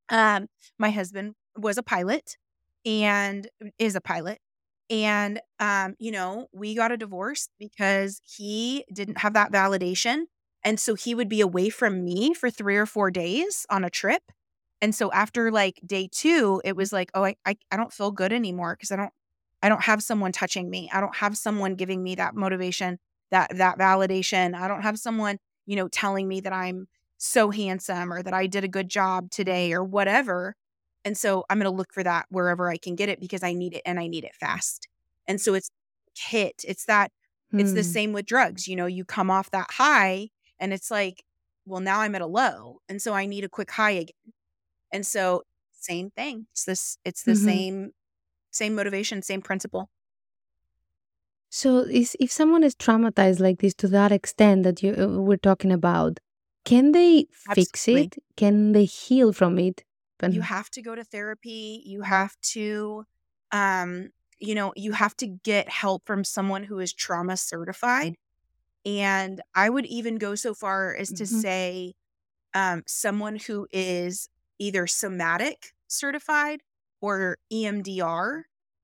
um, 0.10 0.48
my 0.80 0.90
husband 0.90 1.36
was 1.58 1.78
a 1.78 1.84
pilot 1.84 2.38
and 2.86 3.48
is 3.80 3.96
a 3.96 4.02
pilot. 4.02 4.40
And, 4.90 5.42
um, 5.60 5.96
you 6.00 6.12
know, 6.12 6.48
we 6.54 6.74
got 6.74 6.92
a 6.94 6.98
divorce 6.98 7.50
because 7.60 8.22
he 8.24 8.86
didn't 8.94 9.18
have 9.20 9.34
that 9.34 9.52
validation. 9.52 10.24
And 10.64 10.80
so 10.80 10.96
he 10.96 11.14
would 11.14 11.28
be 11.28 11.42
away 11.42 11.70
from 11.70 12.06
me 12.06 12.34
for 12.34 12.50
three 12.50 12.78
or 12.78 12.86
four 12.86 13.12
days 13.12 13.66
on 13.70 13.84
a 13.84 13.90
trip. 13.90 14.24
And 14.82 14.96
so 14.96 15.12
after 15.12 15.52
like 15.52 15.82
day 15.86 16.08
two, 16.12 16.62
it 16.64 16.76
was 16.76 16.94
like, 16.94 17.10
oh, 17.14 17.26
I, 17.26 17.36
I, 17.46 17.58
I 17.72 17.78
don't 17.78 17.92
feel 17.92 18.12
good 18.12 18.32
anymore 18.32 18.76
because 18.76 18.92
I 18.92 18.96
don't 18.96 19.14
I 19.62 19.70
don't 19.70 19.84
have 19.84 20.04
someone 20.04 20.32
touching 20.32 20.70
me. 20.70 20.90
I 20.94 21.02
don't 21.02 21.16
have 21.16 21.38
someone 21.38 21.76
giving 21.76 22.04
me 22.04 22.16
that 22.16 22.36
motivation, 22.36 23.00
that 23.32 23.58
that 23.58 23.78
validation. 23.78 24.54
I 24.54 24.68
don't 24.68 24.84
have 24.84 25.00
someone, 25.00 25.40
you 25.66 25.76
know, 25.76 25.88
telling 25.88 26.28
me 26.28 26.42
that 26.42 26.54
I'm 26.54 26.88
so 27.18 27.50
handsome 27.50 28.14
or 28.14 28.22
that 28.22 28.34
I 28.34 28.48
did 28.48 28.64
a 28.64 28.68
good 28.68 28.90
job 28.90 29.32
today 29.32 29.74
or 29.74 29.84
whatever. 29.84 30.56
And 31.04 31.18
so 31.18 31.46
I'm 31.50 31.58
going 31.58 31.72
to 31.72 31.76
look 31.76 31.94
for 31.94 32.04
that 32.04 32.26
wherever 32.30 32.70
I 32.70 32.78
can 32.78 32.96
get 32.96 33.10
it 33.10 33.20
because 33.20 33.44
I 33.44 33.54
need 33.54 33.74
it 33.74 33.82
and 33.86 34.00
I 34.00 34.08
need 34.08 34.24
it 34.24 34.36
fast. 34.36 34.88
And 35.28 35.42
so 35.42 35.54
it's 35.54 35.70
hit. 36.18 36.64
It's 36.68 36.86
that 36.86 37.12
hmm. 37.52 37.60
it's 37.60 37.74
the 37.74 37.82
hmm. 37.82 37.88
same 37.88 38.14
with 38.14 38.26
drugs. 38.26 38.68
You 38.68 38.76
know, 38.76 38.86
you 38.86 39.06
come 39.06 39.32
off 39.32 39.52
that 39.52 39.72
high 39.72 40.30
and 40.60 40.74
it's 40.74 40.92
like, 40.92 41.24
well, 41.66 41.82
now 41.82 42.02
I'm 42.02 42.16
at 42.16 42.22
a 42.22 42.28
low. 42.28 42.82
And 42.88 43.02
so 43.02 43.14
I 43.14 43.26
need 43.26 43.44
a 43.44 43.50
quick 43.50 43.72
high 43.72 43.92
again. 43.92 44.34
And 44.92 45.06
so 45.06 45.44
same 45.74 46.12
thing. 46.12 46.48
It's 46.52 46.66
this 46.66 46.98
it's 47.04 47.24
the 47.24 47.34
mm-hmm. 47.34 47.46
same 47.46 47.92
same 48.58 48.76
motivation, 48.76 49.22
same 49.22 49.42
principle. 49.42 49.90
So 51.50 51.80
is, 51.80 52.16
if 52.20 52.32
someone 52.32 52.64
is 52.64 52.76
traumatized 52.76 53.40
like 53.40 53.60
this 53.60 53.74
to 53.76 53.88
that 53.90 54.12
extent 54.12 54.64
that 54.64 54.84
you 54.84 54.94
uh, 54.94 55.08
were 55.22 55.38
talking 55.38 55.72
about, 55.72 56.20
can 56.66 56.92
they 56.92 57.28
fix 57.56 57.88
it? 57.88 58.18
Can 58.36 58.74
they 58.74 58.86
heal 58.86 59.32
from 59.32 59.58
it? 59.58 59.84
you 60.30 60.42
have 60.42 60.70
to 60.72 60.82
go 60.82 60.96
to 60.96 61.04
therapy. 61.04 61.84
You 61.86 62.02
have 62.02 62.36
to 62.54 63.06
um 63.52 64.10
you 64.40 64.54
know, 64.56 64.74
you 64.76 64.92
have 64.92 65.16
to 65.18 65.28
get 65.28 65.70
help 65.70 66.06
from 66.06 66.24
someone 66.24 66.64
who 66.64 66.80
is 66.80 66.94
trauma 66.94 67.38
certified. 67.38 68.16
And 68.86 69.42
I 69.56 69.70
would 69.70 69.86
even 69.88 70.18
go 70.18 70.36
so 70.36 70.54
far 70.54 70.96
as 70.96 71.10
to 71.10 71.24
mm-hmm. 71.24 71.40
say 71.40 71.94
um, 72.54 72.84
someone 72.86 73.38
who 73.38 73.68
is 73.72 74.30
either 74.60 74.88
somatic 74.88 75.74
certified 75.88 76.62
or 77.01 77.38
EMDR, 77.51 78.44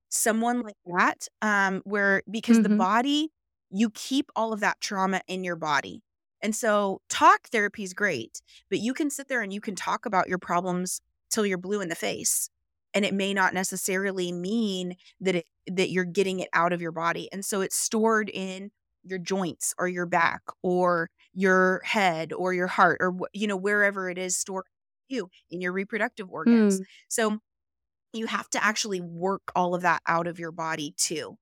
someone 0.09 0.61
like 0.61 0.75
that, 0.85 1.27
um, 1.41 1.81
where 1.85 2.23
because 2.29 2.57
mm-hmm. 2.57 2.71
the 2.71 2.77
body, 2.77 3.29
you 3.69 3.89
keep 3.89 4.29
all 4.35 4.53
of 4.53 4.59
that 4.59 4.79
trauma 4.81 5.21
in 5.27 5.43
your 5.43 5.55
body. 5.55 6.01
And 6.41 6.55
so 6.55 7.01
talk 7.09 7.47
therapy 7.47 7.83
is 7.83 7.93
great, 7.93 8.41
but 8.69 8.79
you 8.79 8.93
can 8.93 9.09
sit 9.09 9.29
there 9.29 9.41
and 9.41 9.53
you 9.53 9.61
can 9.61 9.75
talk 9.75 10.05
about 10.05 10.27
your 10.27 10.37
problems 10.37 10.99
till 11.31 11.45
you're 11.45 11.57
blue 11.57 11.81
in 11.81 11.89
the 11.89 11.95
face 11.95 12.49
and 12.93 13.05
it 13.05 13.13
may 13.13 13.33
not 13.33 13.53
necessarily 13.53 14.31
mean 14.31 14.95
that 15.19 15.35
it 15.35 15.45
that 15.67 15.89
you're 15.89 16.05
getting 16.05 16.39
it 16.39 16.49
out 16.53 16.73
of 16.73 16.81
your 16.81 16.91
body 16.91 17.29
and 17.31 17.43
so 17.43 17.61
it's 17.61 17.75
stored 17.75 18.29
in 18.29 18.69
your 19.03 19.19
joints 19.19 19.73
or 19.77 19.87
your 19.87 20.05
back 20.05 20.41
or 20.61 21.09
your 21.33 21.81
head 21.83 22.31
or 22.33 22.53
your 22.53 22.67
heart 22.67 22.97
or 23.01 23.15
you 23.33 23.47
know 23.47 23.57
wherever 23.57 24.09
it 24.09 24.17
is 24.17 24.37
stored 24.37 24.65
you 25.07 25.29
in 25.49 25.61
your 25.61 25.71
reproductive 25.71 26.29
organs 26.29 26.79
mm. 26.79 26.83
so 27.07 27.39
you 28.13 28.27
have 28.27 28.49
to 28.49 28.63
actually 28.63 29.01
work 29.01 29.51
all 29.55 29.75
of 29.75 29.81
that 29.81 30.01
out 30.07 30.27
of 30.27 30.39
your 30.39 30.51
body 30.51 30.93
too 30.97 31.37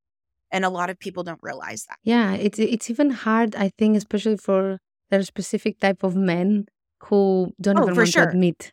and 0.52 0.66
a 0.66 0.70
lot 0.70 0.90
of 0.90 1.00
people 1.00 1.24
don't 1.24 1.40
realize 1.42 1.86
that 1.86 1.98
yeah 2.04 2.34
it's 2.34 2.60
it's 2.60 2.90
even 2.90 3.10
hard 3.10 3.56
i 3.56 3.70
think 3.78 3.96
especially 3.96 4.38
for 4.38 4.78
there's 5.10 5.28
specific 5.28 5.80
type 5.80 6.04
of 6.04 6.16
men 6.16 6.66
who 7.04 7.52
don't 7.60 7.80
oh, 7.80 7.84
even 7.84 7.96
want 7.96 8.10
sure. 8.10 8.26
to 8.26 8.30
admit 8.30 8.72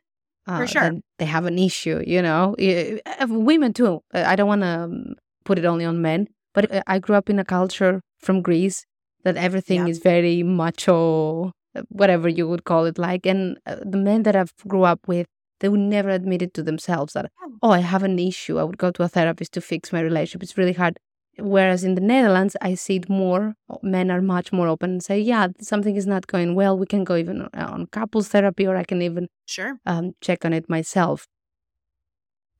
uh, 0.49 0.59
For 0.59 0.67
sure. 0.67 0.93
they 1.19 1.27
have 1.27 1.45
an 1.45 1.59
issue, 1.59 2.03
you 2.07 2.23
know. 2.23 2.55
Uh, 2.59 3.27
women 3.29 3.75
too. 3.75 4.01
I 4.15 4.35
don't 4.35 4.49
want 4.49 4.63
to 4.63 4.67
um, 4.67 5.15
put 5.45 5.59
it 5.59 5.67
only 5.67 5.85
on 5.85 6.01
men, 6.01 6.29
but 6.55 6.83
I 6.87 6.99
grew 6.99 7.17
up 7.17 7.29
in 7.29 7.39
a 7.39 7.45
culture 7.45 8.01
from 8.19 8.41
Greece 8.41 8.87
that 9.25 9.37
everything 9.37 9.89
is 9.89 9.99
very 9.99 10.43
macho, 10.43 11.53
whatever 11.91 12.31
you 12.31 12.49
would 12.49 12.65
call 12.65 12.87
it 12.87 12.99
like. 12.99 13.27
And 13.27 13.59
the 13.67 13.99
men 13.99 14.23
that 14.23 14.35
I've 14.35 14.55
grew 14.67 14.85
up 14.85 15.07
with, 15.07 15.27
they 15.61 15.69
would 15.69 15.81
never 15.81 16.11
admit 16.11 16.43
it 16.43 16.55
to 16.55 16.63
themselves 16.63 17.13
that, 17.13 17.31
oh, 17.63 17.71
I 17.71 17.81
have 17.81 18.03
an 18.03 18.19
issue. 18.19 18.59
I 18.59 18.65
would 18.65 18.79
go 18.79 18.91
to 18.91 19.03
a 19.03 19.09
therapist 19.09 19.53
to 19.53 19.61
fix 19.61 19.93
my 19.93 20.01
relationship. 20.01 20.43
It's 20.43 20.59
really 20.59 20.73
hard. 20.73 20.99
Whereas 21.39 21.85
in 21.85 21.95
the 21.95 22.01
Netherlands, 22.01 22.57
I 22.61 22.75
see 22.75 22.97
it 22.97 23.09
more. 23.09 23.55
Men 23.83 24.11
are 24.11 24.21
much 24.21 24.53
more 24.53 24.67
open 24.67 24.91
and 24.91 25.03
say, 25.03 25.21
"Yeah, 25.21 25.49
something 25.61 25.95
is 25.95 26.07
not 26.07 26.27
going 26.27 26.57
well. 26.57 26.77
We 26.77 26.87
can 26.87 27.05
go 27.05 27.15
even 27.17 27.49
on 27.55 27.87
couples 27.87 28.29
therapy, 28.29 28.67
or 28.67 28.77
I 28.77 28.83
can 28.83 29.03
even 29.03 29.29
sure 29.47 29.79
um, 29.87 30.15
check 30.21 30.45
on 30.45 30.53
it 30.53 30.69
myself." 30.69 31.29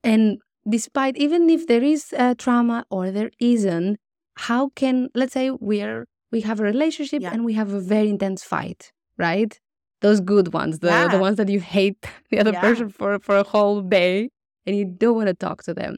And 0.01 0.37
despite 0.67 1.17
even 1.17 1.49
if 1.49 1.67
there 1.67 1.83
is 1.83 2.13
a 2.17 2.35
trauma 2.35 2.85
or 2.89 3.11
there 3.11 3.31
isn't, 3.39 3.97
how 4.37 4.69
can 4.75 5.09
let's 5.13 5.33
say 5.33 5.51
we're 5.51 6.05
we 6.31 6.41
have 6.41 6.59
a 6.61 6.63
relationship 6.63 7.21
yeah. 7.21 7.33
and 7.33 7.43
we 7.43 7.53
have 7.53 7.73
a 7.73 7.81
very 7.81 8.09
intense 8.09 8.43
fight, 8.43 8.91
right? 9.17 9.59
Those 10.01 10.21
good 10.21 10.53
ones, 10.53 10.79
the 10.79 10.87
yeah. 10.87 11.07
the 11.07 11.19
ones 11.19 11.37
that 11.37 11.49
you 11.49 11.59
hate 11.59 12.07
the 12.29 12.39
other 12.39 12.51
yeah. 12.51 12.61
person 12.61 12.89
for 12.89 13.19
for 13.19 13.37
a 13.37 13.43
whole 13.43 13.81
day, 13.81 14.29
and 14.65 14.75
you 14.75 14.85
don't 14.85 15.15
want 15.15 15.27
to 15.27 15.33
talk 15.33 15.63
to 15.63 15.73
them. 15.73 15.97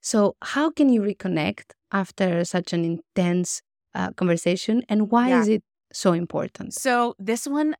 So 0.00 0.36
how 0.42 0.70
can 0.70 0.88
you 0.88 1.02
reconnect? 1.02 1.72
after 1.92 2.44
such 2.44 2.72
an 2.72 2.84
intense 2.84 3.62
uh, 3.94 4.12
conversation 4.12 4.82
and 4.88 5.10
why 5.10 5.28
yeah. 5.28 5.40
is 5.40 5.48
it 5.48 5.62
so 5.92 6.12
important 6.12 6.72
so 6.72 7.14
this 7.18 7.46
one 7.46 7.74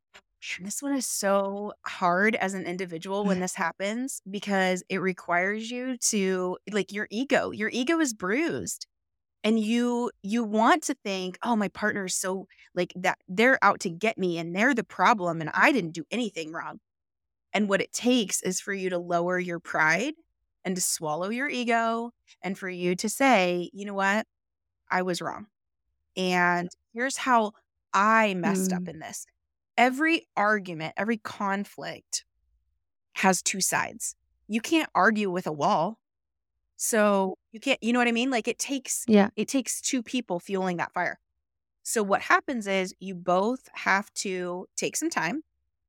this 0.59 0.81
one 0.81 0.93
is 0.93 1.05
so 1.05 1.71
hard 1.85 2.35
as 2.35 2.53
an 2.53 2.65
individual 2.65 3.23
when 3.23 3.39
this 3.39 3.55
happens 3.55 4.21
because 4.29 4.83
it 4.89 4.97
requires 4.97 5.69
you 5.69 5.95
to 5.97 6.57
like 6.71 6.91
your 6.91 7.07
ego 7.09 7.51
your 7.51 7.69
ego 7.69 7.99
is 7.99 8.13
bruised 8.13 8.87
and 9.43 9.59
you 9.59 10.11
you 10.23 10.43
want 10.43 10.83
to 10.83 10.95
think 11.03 11.37
oh 11.43 11.55
my 11.55 11.67
partner 11.67 12.05
is 12.05 12.15
so 12.15 12.47
like 12.75 12.93
that 12.95 13.17
they're 13.27 13.59
out 13.61 13.79
to 13.79 13.89
get 13.89 14.17
me 14.17 14.37
and 14.37 14.55
they're 14.55 14.75
the 14.75 14.83
problem 14.83 15.41
and 15.41 15.49
i 15.53 15.71
didn't 15.71 15.91
do 15.91 16.05
anything 16.11 16.51
wrong 16.51 16.79
and 17.53 17.67
what 17.67 17.81
it 17.81 17.91
takes 17.91 18.41
is 18.41 18.61
for 18.61 18.73
you 18.73 18.89
to 18.89 18.97
lower 18.97 19.39
your 19.39 19.59
pride 19.59 20.13
and 20.63 20.75
to 20.75 20.81
swallow 20.81 21.29
your 21.29 21.49
ego 21.49 22.11
and 22.41 22.57
for 22.57 22.69
you 22.69 22.95
to 22.95 23.09
say, 23.09 23.69
you 23.73 23.85
know 23.85 23.93
what? 23.93 24.25
I 24.89 25.01
was 25.01 25.21
wrong. 25.21 25.47
And 26.15 26.69
here's 26.93 27.17
how 27.17 27.53
I 27.93 28.33
messed 28.35 28.71
mm. 28.71 28.77
up 28.77 28.87
in 28.87 28.99
this. 28.99 29.25
Every 29.77 30.27
argument, 30.37 30.93
every 30.97 31.17
conflict 31.17 32.25
has 33.15 33.41
two 33.41 33.61
sides. 33.61 34.15
You 34.47 34.61
can't 34.61 34.89
argue 34.93 35.29
with 35.29 35.47
a 35.47 35.51
wall. 35.51 35.97
So 36.83 37.37
you 37.51 37.59
can't, 37.59 37.77
you 37.83 37.93
know 37.93 37.99
what 37.99 38.07
I 38.07 38.11
mean? 38.11 38.31
Like 38.31 38.47
it 38.47 38.57
takes, 38.57 39.05
yeah, 39.07 39.29
it 39.35 39.47
takes 39.47 39.81
two 39.81 40.01
people 40.01 40.39
fueling 40.39 40.77
that 40.77 40.91
fire. 40.93 41.19
So 41.83 42.01
what 42.01 42.21
happens 42.21 42.65
is 42.65 42.95
you 42.99 43.13
both 43.13 43.69
have 43.73 44.11
to 44.15 44.65
take 44.75 44.97
some 44.97 45.11
time 45.11 45.43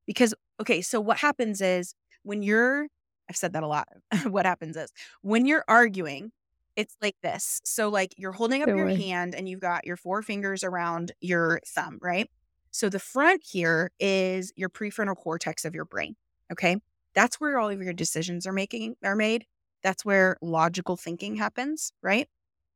because, 0.05 0.35
okay, 0.61 0.81
so 0.81 1.01
what 1.01 1.17
happens 1.17 1.61
is 1.61 1.95
when 2.21 2.43
you're 2.43 2.89
I've 3.27 3.35
said 3.35 3.53
that 3.53 3.63
a 3.63 3.67
lot. 3.67 3.87
what 4.27 4.45
happens 4.45 4.77
is 4.77 4.91
when 5.21 5.47
you're 5.47 5.65
arguing, 5.67 6.31
it's 6.75 6.95
like 7.01 7.15
this. 7.23 7.59
So, 7.63 7.89
like 7.89 8.13
you're 8.15 8.31
holding 8.31 8.61
up 8.61 8.67
your 8.67 8.89
hand 8.89 9.33
and 9.33 9.49
you've 9.49 9.61
got 9.61 9.87
your 9.87 9.97
four 9.97 10.21
fingers 10.21 10.63
around 10.63 11.11
your 11.21 11.59
thumb, 11.65 11.97
right? 12.03 12.29
So, 12.69 12.87
the 12.87 12.99
front 12.99 13.41
here 13.43 13.89
is 13.99 14.53
your 14.55 14.69
prefrontal 14.69 15.15
cortex 15.15 15.65
of 15.65 15.73
your 15.73 15.85
brain. 15.85 16.15
Okay. 16.51 16.77
That's 17.15 17.39
where 17.39 17.57
all 17.57 17.69
of 17.69 17.81
your 17.81 17.93
decisions 17.93 18.45
are 18.45 18.53
making 18.53 18.95
are 19.03 19.15
made. 19.15 19.45
That's 19.83 20.05
where 20.05 20.37
logical 20.41 20.97
thinking 20.97 21.35
happens, 21.35 21.91
right? 22.01 22.27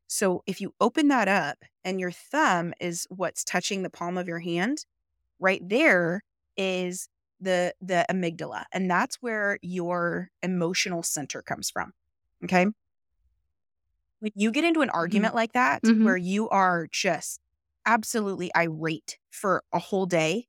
So, 0.08 0.44
if 0.46 0.62
you 0.62 0.74
open 0.80 1.10
that 1.10 1.28
up 1.28 1.58
and 1.84 2.00
your 2.00 2.12
thumb 2.12 2.74
is 2.80 3.08
what's 3.10 3.44
touching 3.44 3.84
the 3.84 3.90
palm 3.90 4.18
of 4.18 4.28
your 4.28 4.40
hand, 4.40 4.86
right 5.40 5.62
there 5.68 6.24
is 6.56 7.10
the 7.40 7.74
the 7.82 8.06
amygdala 8.10 8.64
and 8.72 8.90
that's 8.90 9.18
where 9.18 9.60
your 9.62 10.30
emotional 10.42 11.04
center 11.04 11.42
comes 11.42 11.70
from 11.70 11.94
okay 12.44 12.66
when 14.20 14.32
you 14.36 14.52
get 14.52 14.64
into 14.64 14.82
an 14.82 14.88
mm-hmm. 14.88 14.98
argument 14.98 15.32
mm-hmm. 15.32 15.38
like 15.38 15.54
that 15.54 15.84
mm-hmm. 15.84 16.04
where 16.04 16.18
you 16.18 16.50
are 16.50 16.88
just 16.92 17.40
absolutely 17.86 18.50
irate 18.58 19.20
for 19.30 19.64
a 19.72 19.80
whole 19.80 20.06
day 20.06 20.48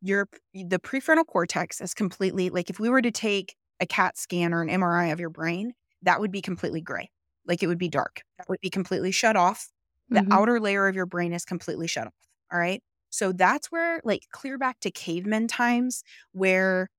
your 0.00 0.28
the 0.54 0.78
prefrontal 0.78 1.26
cortex 1.26 1.80
is 1.80 1.92
completely 1.92 2.48
like 2.48 2.70
if 2.70 2.80
we 2.80 2.88
were 2.88 3.02
to 3.02 3.10
take 3.10 3.54
a 3.80 3.86
cat 3.86 4.16
scan 4.18 4.52
or 4.52 4.62
an 4.62 4.68
mri 4.68 5.12
of 5.12 5.20
your 5.20 5.30
brain 5.30 5.72
that 6.02 6.20
would 6.20 6.32
be 6.32 6.42
completely 6.42 6.80
gray 6.80 7.10
like 7.46 7.62
it 7.62 7.66
would 7.66 7.78
be 7.78 7.88
dark 7.88 8.22
that 8.38 8.48
would 8.48 8.60
be 8.60 8.70
completely 8.70 9.10
shut 9.10 9.36
off 9.36 9.68
the 10.08 10.20
mm-hmm. 10.20 10.32
outer 10.32 10.60
layer 10.60 10.86
of 10.86 10.94
your 10.94 11.06
brain 11.06 11.32
is 11.32 11.44
completely 11.44 11.86
shut 11.86 12.06
off 12.06 12.14
all 12.52 12.58
right 12.58 12.82
so 13.16 13.32
that's 13.32 13.72
where, 13.72 14.00
like, 14.04 14.24
clear 14.30 14.58
back 14.58 14.80
to 14.80 14.90
caveman 14.90 15.48
times 15.48 16.02
where, 16.32 16.90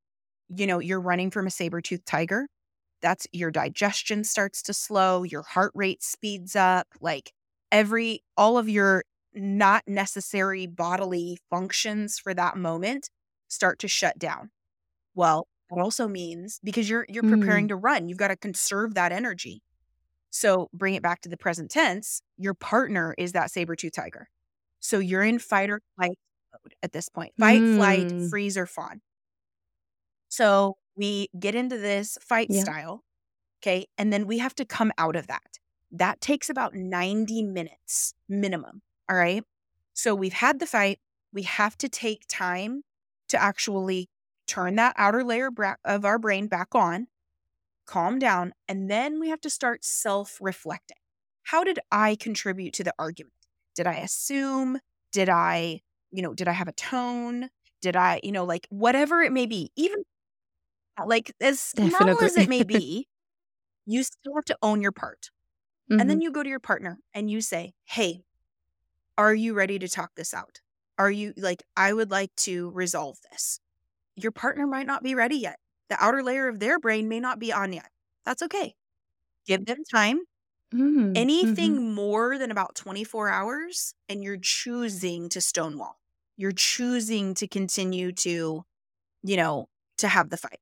you 0.50 0.66
know, 0.66 0.80
you're 0.80 1.00
running 1.00 1.30
from 1.30 1.48
a 1.48 1.52
saber 1.52 1.80
toothed 1.80 2.08
tiger. 2.08 2.48
That's 3.04 3.28
your 3.32 3.52
digestion 3.52 4.24
starts 4.24 4.64
to 4.64 4.74
slow, 4.74 5.22
your 5.22 5.44
heart 5.44 5.72
rate 5.76 6.02
speeds 6.02 6.56
up, 6.56 6.88
like 7.02 7.34
every, 7.72 8.24
all 8.36 8.58
of 8.58 8.68
your 8.68 9.04
not 9.36 9.84
necessary 9.88 10.66
bodily 10.66 11.38
functions 11.52 12.18
for 12.18 12.34
that 12.34 12.58
moment 12.58 13.12
start 13.48 13.78
to 13.80 13.88
shut 13.88 14.18
down. 14.18 14.50
Well, 15.14 15.48
also 15.72 16.08
means 16.08 16.60
because 16.64 16.90
you're 16.90 17.06
you're 17.10 17.24
preparing 17.24 17.66
mm. 17.66 17.70
to 17.70 17.76
run, 17.76 18.08
you've 18.08 18.18
got 18.18 18.30
to 18.30 18.36
conserve 18.36 18.96
that 18.96 19.12
energy. 19.12 19.62
So 20.30 20.70
bring 20.74 20.94
it 20.96 21.04
back 21.04 21.22
to 21.22 21.30
the 21.30 21.38
present 21.38 21.72
tense. 21.72 22.22
Your 22.38 22.54
partner 22.54 23.16
is 23.18 23.32
that 23.34 23.52
saber 23.52 23.76
tooth 23.76 23.94
tiger. 23.94 24.30
So 24.80 25.00
you're 25.00 25.24
in 25.24 25.40
fight 25.40 25.70
or 25.70 25.82
flight 25.96 26.18
mode 26.54 26.76
at 26.84 26.92
this 26.92 27.10
point 27.10 27.34
fight, 27.40 27.62
mm. 27.62 27.76
flight, 27.78 28.30
freeze, 28.30 28.58
or 28.58 28.66
fawn. 28.66 29.02
So 30.30 30.78
we 30.96 31.30
get 31.40 31.56
into 31.56 31.78
this 31.78 32.18
fight 32.22 32.48
Yeah. 32.50 32.62
style. 32.62 33.04
Okay. 33.62 33.88
And 33.98 34.14
then 34.14 34.28
we 34.28 34.38
have 34.40 34.56
to 34.56 34.66
come 34.66 34.92
out 34.98 35.16
of 35.16 35.28
that. 35.28 35.58
That 35.92 36.22
takes 36.22 36.50
about 36.50 36.76
90 36.76 37.44
minutes 37.44 38.14
minimum. 38.28 38.82
All 39.10 39.18
right. 39.18 39.44
So 39.94 40.14
we've 40.14 40.34
had 40.34 40.60
the 40.60 40.68
fight. 40.68 41.00
We 41.34 41.44
have 41.44 41.78
to 41.80 41.90
take 41.90 42.26
time 42.28 42.84
to 43.30 43.42
actually 43.42 44.10
turn 44.48 44.76
that 44.76 44.96
outer 44.98 45.24
layer 45.24 45.52
bra- 45.52 45.76
of 45.86 46.06
our 46.06 46.18
brain 46.18 46.48
back 46.48 46.74
on, 46.74 47.08
calm 47.86 48.20
down, 48.20 48.54
and 48.68 48.90
then 48.90 49.20
we 49.20 49.30
have 49.30 49.42
to 49.42 49.50
start 49.50 49.84
self 49.84 50.38
reflecting. 50.42 50.98
How 51.44 51.64
did 51.64 51.80
I 51.92 52.16
contribute 52.16 52.74
to 52.74 52.84
the 52.84 52.94
argument? 53.00 53.34
Did 53.76 53.88
I 53.88 53.96
assume? 53.96 54.80
Did 55.12 55.30
I, 55.30 55.82
you 56.12 56.22
know, 56.22 56.34
did 56.34 56.48
I 56.48 56.54
have 56.54 56.68
a 56.68 56.74
tone? 56.74 57.50
Did 57.82 57.96
I, 57.96 58.20
you 58.24 58.32
know, 58.32 58.44
like 58.44 58.68
whatever 58.70 59.22
it 59.22 59.32
may 59.32 59.46
be, 59.46 59.72
even 59.76 60.04
uh, 61.00 61.06
like 61.06 61.34
as 61.40 61.60
small 61.60 62.24
as 62.24 62.38
it 62.38 62.50
may 62.50 62.64
be, 62.64 63.08
you 63.86 64.04
still 64.04 64.36
have 64.36 64.46
to 64.46 64.58
own 64.62 64.82
your 64.82 64.92
part. 64.92 65.30
And 65.90 66.02
then 66.02 66.18
mm-hmm. 66.18 66.22
you 66.24 66.32
go 66.32 66.44
to 66.44 66.50
your 66.50 66.60
partner 66.60 67.00
and 67.14 67.32
you 67.32 67.40
say, 67.40 67.74
Hey, 67.86 68.24
are 69.18 69.34
you 69.34 69.54
ready 69.54 69.80
to 69.80 69.88
talk 69.88 70.12
this 70.16 70.34
out? 70.34 70.60
Are 70.98 71.10
you 71.10 71.34
like, 71.38 71.64
I 71.78 71.94
would 71.94 72.12
like 72.12 72.36
to 72.38 72.72
resolve 72.72 73.18
this? 73.32 73.62
Your 74.18 74.32
partner 74.34 74.68
might 74.68 74.88
not 74.88 75.04
be 75.04 75.16
ready 75.16 75.38
yet. 75.38 75.60
The 75.90 76.04
outer 76.04 76.24
layer 76.24 76.50
of 76.50 76.60
their 76.60 76.80
brain 76.80 77.08
may 77.08 77.20
not 77.22 77.40
be 77.40 77.54
on 77.54 77.72
yet. 77.74 77.92
That's 78.26 78.42
okay. 78.44 78.76
Give 79.46 79.66
them 79.66 79.84
time. 79.92 80.22
Mhm, 80.74 81.16
Anything 81.16 81.78
mhm. 81.78 81.82
more 81.94 82.38
than 82.38 82.52
about 82.52 82.76
24 82.76 83.30
hours, 83.30 83.94
and 84.10 84.24
you're 84.24 84.38
choosing 84.40 85.30
to 85.30 85.42
stonewall. 85.42 86.00
You're 86.38 86.52
choosing 86.54 87.34
to 87.36 87.48
continue 87.48 88.12
to, 88.14 88.64
you 89.24 89.38
know, 89.38 89.70
to 90.00 90.08
have 90.10 90.30
the 90.32 90.38
fight 90.38 90.62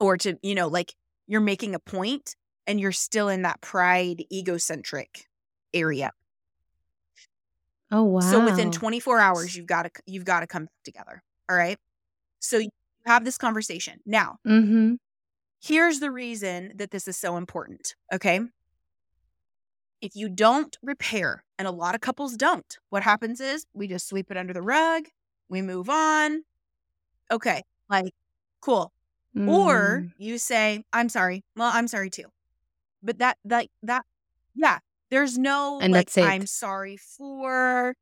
or 0.00 0.16
to, 0.18 0.38
you 0.42 0.54
know, 0.54 0.68
like 0.68 0.94
you're 1.26 1.40
making 1.40 1.74
a 1.74 1.78
point 1.80 2.36
and 2.66 2.80
you're 2.80 2.92
still 2.92 3.28
in 3.28 3.42
that 3.42 3.60
pride, 3.60 4.24
egocentric 4.32 5.26
area. 5.72 6.12
Oh 7.90 8.04
wow. 8.04 8.20
So 8.20 8.40
within 8.40 8.70
24 8.70 9.20
hours, 9.20 9.54
you've 9.56 9.66
got 9.66 9.82
to 9.84 9.90
you've 10.06 10.24
got 10.24 10.40
to 10.40 10.46
come 10.46 10.64
back 10.64 10.72
together. 10.84 11.22
All 11.48 11.56
right. 11.56 11.78
So 12.40 12.58
you 12.58 12.70
have 13.06 13.24
this 13.24 13.38
conversation. 13.38 14.00
Now, 14.06 14.38
hmm 14.44 14.94
here's 15.60 16.00
the 16.00 16.10
reason 16.10 16.72
that 16.76 16.90
this 16.90 17.08
is 17.08 17.16
so 17.16 17.36
important. 17.36 17.94
Okay. 18.12 18.40
If 20.00 20.14
you 20.14 20.28
don't 20.28 20.76
repair, 20.82 21.44
and 21.58 21.66
a 21.66 21.72
lot 21.72 21.94
of 21.96 22.00
couples 22.00 22.36
don't, 22.36 22.78
what 22.88 23.02
happens 23.02 23.40
is 23.40 23.66
we 23.74 23.88
just 23.88 24.06
sweep 24.08 24.30
it 24.30 24.36
under 24.36 24.52
the 24.52 24.62
rug, 24.62 25.08
we 25.48 25.60
move 25.60 25.90
on. 25.90 26.44
Okay. 27.30 27.62
Like, 27.88 28.12
cool. 28.60 28.92
Or 29.46 30.02
Mm. 30.02 30.12
you 30.18 30.38
say, 30.38 30.84
I'm 30.92 31.08
sorry. 31.08 31.44
Well, 31.56 31.70
I'm 31.72 31.88
sorry 31.88 32.10
too. 32.10 32.26
But 33.02 33.18
that, 33.18 33.38
that, 33.44 33.68
that, 33.82 34.04
yeah, 34.54 34.80
there's 35.10 35.38
no 35.38 35.78
And 35.80 35.92
like. 35.92 36.10
I'm 36.18 36.46
sorry 36.46 36.96
for, 36.96 37.94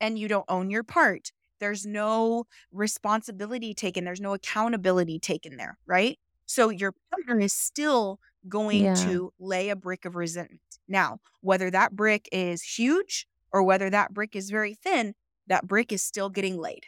and 0.00 0.18
you 0.18 0.28
don't 0.28 0.46
own 0.48 0.70
your 0.70 0.84
part. 0.84 1.32
There's 1.62 1.86
no 1.86 2.46
responsibility 2.72 3.74
taken. 3.74 4.04
There's 4.04 4.20
no 4.20 4.34
accountability 4.34 5.20
taken 5.20 5.56
there, 5.58 5.78
right? 5.86 6.18
So 6.46 6.70
your 6.70 6.94
partner 7.12 7.40
is 7.40 7.54
still 7.54 8.20
going 8.48 8.90
Yeah. 8.90 8.94
to 8.94 9.32
lay 9.40 9.70
a 9.70 9.76
brick 9.76 10.04
of 10.04 10.16
resentment. 10.16 10.62
Now, 10.88 11.20
whether 11.42 11.70
that 11.70 11.96
brick 11.96 12.28
is 12.32 12.62
huge 12.64 13.28
or 13.52 13.64
whether 13.64 13.90
that 13.90 14.14
brick 14.14 14.36
is 14.36 14.50
very 14.50 14.74
thin, 14.74 15.14
that 15.48 15.68
brick 15.68 15.92
is 15.92 16.02
still 16.02 16.30
getting 16.30 16.58
laid. 16.58 16.86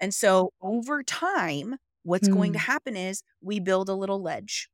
And 0.00 0.14
so 0.14 0.52
over 0.60 1.02
time, 1.02 1.76
what's 2.02 2.28
going 2.28 2.52
to 2.54 2.58
Mm. 2.58 2.60
happen 2.60 2.96
is 2.96 3.22
we 3.40 3.60
build 3.60 3.88
a 3.88 3.94
little 3.94 4.20
ledge 4.22 4.68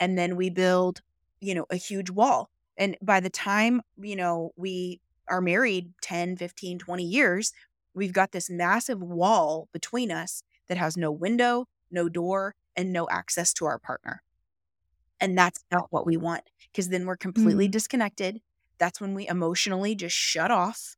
and 0.00 0.18
then 0.18 0.36
we 0.36 0.50
build, 0.50 1.02
you 1.40 1.54
know, 1.54 1.66
a 1.70 1.76
huge 1.76 2.10
wall. 2.10 2.50
And 2.78 2.96
by 3.02 3.20
the 3.20 3.30
time, 3.30 3.82
you 3.98 4.16
know, 4.16 4.52
we 4.56 5.00
are 5.28 5.42
married 5.42 5.92
10, 6.02 6.36
15, 6.36 6.78
20 6.78 7.04
years, 7.04 7.52
we've 7.94 8.12
got 8.12 8.32
this 8.32 8.50
massive 8.50 9.00
wall 9.02 9.68
between 9.72 10.10
us 10.10 10.42
that 10.68 10.78
has 10.78 10.96
no 10.96 11.10
window, 11.12 11.66
no 11.90 12.08
door, 12.08 12.54
and 12.76 12.92
no 12.92 13.08
access 13.10 13.52
to 13.54 13.66
our 13.66 13.78
partner. 13.78 14.22
And 15.20 15.38
that's 15.38 15.64
not 15.70 15.86
what 15.90 16.06
we 16.06 16.16
want 16.16 16.44
because 16.72 16.88
then 16.88 17.06
we're 17.06 17.16
completely 17.16 17.68
Mm. 17.68 17.72
disconnected. 17.72 18.40
That's 18.78 19.00
when 19.00 19.14
we 19.14 19.28
emotionally 19.28 19.94
just 19.94 20.16
shut 20.16 20.50
off. 20.50 20.96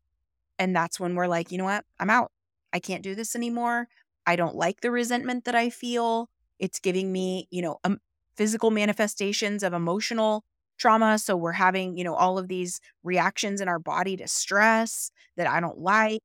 And 0.58 0.76
that's 0.76 1.00
when 1.00 1.14
we're 1.14 1.28
like, 1.28 1.52
you 1.52 1.58
know 1.58 1.64
what? 1.64 1.84
I'm 2.00 2.10
out. 2.10 2.32
I 2.72 2.80
can't 2.80 3.02
do 3.02 3.14
this 3.14 3.36
anymore. 3.36 3.88
I 4.26 4.36
don't 4.36 4.56
like 4.56 4.80
the 4.82 4.90
resentment 4.90 5.44
that 5.44 5.54
I 5.54 5.70
feel. 5.70 6.30
It's 6.58 6.80
giving 6.80 7.12
me, 7.12 7.48
you 7.50 7.62
know, 7.62 7.78
um, 7.84 8.00
physical 8.36 8.70
manifestations 8.70 9.62
of 9.62 9.72
emotional 9.72 10.44
trauma. 10.78 11.18
So 11.18 11.36
we're 11.36 11.52
having, 11.52 11.96
you 11.96 12.04
know, 12.04 12.14
all 12.14 12.38
of 12.38 12.48
these 12.48 12.80
reactions 13.04 13.60
in 13.60 13.68
our 13.68 13.78
body 13.78 14.16
to 14.18 14.28
stress 14.28 15.10
that 15.36 15.46
I 15.48 15.60
don't 15.60 15.78
like. 15.78 16.22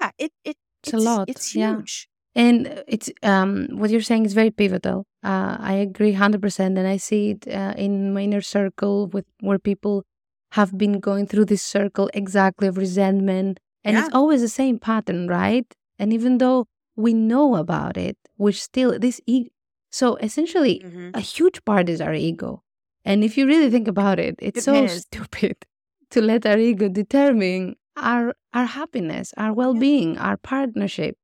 Yeah, 0.00 0.10
it, 0.18 0.32
it 0.44 0.56
It's 0.82 0.92
a 0.92 0.98
lot. 0.98 1.28
it's 1.28 1.54
Yeah. 1.54 1.76
huge. 1.76 2.08
And 2.34 2.68
uh, 2.68 2.82
it's 2.86 3.10
um 3.22 3.68
what 3.72 3.90
you're 3.90 4.02
saying 4.10 4.24
is 4.26 4.34
very 4.34 4.50
pivotal. 4.50 5.04
Uh, 5.22 5.56
I 5.58 5.74
agree 5.74 6.12
hundred 6.12 6.42
percent, 6.42 6.78
and 6.78 6.86
I 6.86 6.96
see 6.96 7.30
it 7.32 7.48
uh, 7.48 7.74
in 7.76 8.12
my 8.14 8.22
inner 8.22 8.40
circle 8.40 9.06
with 9.08 9.26
where 9.40 9.58
people 9.58 10.04
have 10.52 10.76
been 10.78 11.00
going 11.00 11.26
through 11.26 11.46
this 11.46 11.62
circle 11.62 12.08
exactly 12.14 12.68
of 12.68 12.76
resentment, 12.78 13.58
and 13.84 13.96
Yeah. 13.96 14.00
it's 14.06 14.14
always 14.14 14.40
the 14.42 14.48
same 14.48 14.78
pattern, 14.78 15.26
right? 15.28 15.66
And 15.98 16.12
even 16.12 16.38
though 16.38 16.66
we 16.96 17.12
know 17.14 17.56
about 17.56 17.96
it, 17.96 18.16
we're 18.38 18.52
still 18.68 18.98
this. 18.98 19.20
E- 19.26 19.50
so 19.90 20.16
essentially, 20.16 20.76
hmm 20.84 21.10
a 21.14 21.20
huge 21.20 21.58
part 21.64 21.88
is 21.88 22.00
our 22.00 22.14
ego, 22.14 22.62
and 23.04 23.24
if 23.24 23.36
you 23.36 23.44
really 23.46 23.70
think 23.70 23.88
about 23.88 24.18
it, 24.20 24.36
it's 24.38 24.60
It 24.60 24.64
so 24.70 24.84
is. 24.84 25.02
stupid 25.02 25.56
to 26.14 26.20
let 26.22 26.46
our 26.46 26.58
ego 26.58 26.88
determine 26.88 27.74
our 28.00 28.34
our 28.52 28.66
happiness, 28.66 29.32
our 29.36 29.52
well-being, 29.52 30.18
our 30.18 30.36
partnership. 30.36 31.16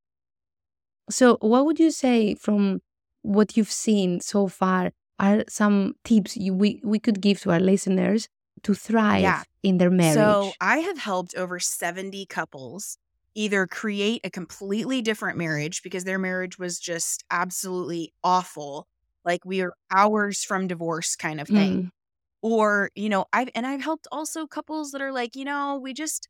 So, 1.10 1.38
what 1.40 1.64
would 1.66 1.78
you 1.78 1.90
say 1.90 2.34
from 2.34 2.80
what 3.22 3.56
you've 3.56 3.70
seen 3.70 4.20
so 4.20 4.48
far 4.48 4.92
are 5.18 5.44
some 5.48 5.94
tips 6.04 6.36
you, 6.36 6.52
we, 6.54 6.80
we 6.84 6.98
could 6.98 7.20
give 7.20 7.40
to 7.40 7.50
our 7.52 7.60
listeners 7.60 8.28
to 8.62 8.74
thrive 8.74 9.22
Yeah. 9.22 9.42
in 9.62 9.78
their 9.78 9.90
marriage? 9.90 10.14
So 10.16 10.52
I 10.60 10.78
have 10.78 10.98
helped 10.98 11.34
over 11.36 11.58
70 11.58 12.26
couples 12.26 12.98
either 13.34 13.66
create 13.66 14.22
a 14.24 14.30
completely 14.30 15.02
different 15.02 15.38
marriage 15.38 15.82
because 15.82 16.04
their 16.04 16.18
marriage 16.18 16.58
was 16.58 16.78
just 16.78 17.24
absolutely 17.30 18.12
awful. 18.24 18.86
Like 19.24 19.44
we 19.44 19.60
are 19.62 19.74
hours 19.90 20.42
from 20.42 20.66
divorce 20.66 21.16
kind 21.16 21.40
of 21.40 21.48
thing. 21.48 21.84
Mm, 21.84 21.90
Or, 22.42 22.90
you 22.94 23.08
know, 23.08 23.26
I've 23.32 23.50
and 23.54 23.66
I've 23.66 23.82
helped 23.82 24.06
also 24.12 24.46
couples 24.46 24.92
that 24.92 25.02
are 25.02 25.12
like, 25.12 25.36
you 25.36 25.44
know, 25.44 25.78
we 25.82 25.92
just 25.92 26.28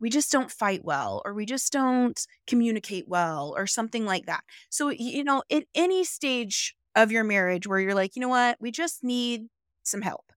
we 0.00 0.10
just 0.10 0.30
don't 0.30 0.50
fight 0.50 0.84
well 0.84 1.22
or 1.24 1.34
we 1.34 1.46
just 1.46 1.72
don't 1.72 2.26
communicate 2.46 3.08
well 3.08 3.54
or 3.56 3.66
something 3.66 4.04
like 4.04 4.26
that. 4.26 4.44
So, 4.70 4.90
you 4.90 5.24
know, 5.24 5.42
at 5.50 5.64
any 5.74 6.04
stage 6.04 6.76
of 6.94 7.12
your 7.12 7.24
marriage 7.24 7.66
where 7.66 7.80
you're 7.80 7.94
like, 7.94 8.16
you 8.16 8.20
know 8.20 8.28
what, 8.28 8.58
we 8.60 8.70
just 8.70 9.04
need 9.04 9.48
some 9.84 10.02
help. 10.02 10.32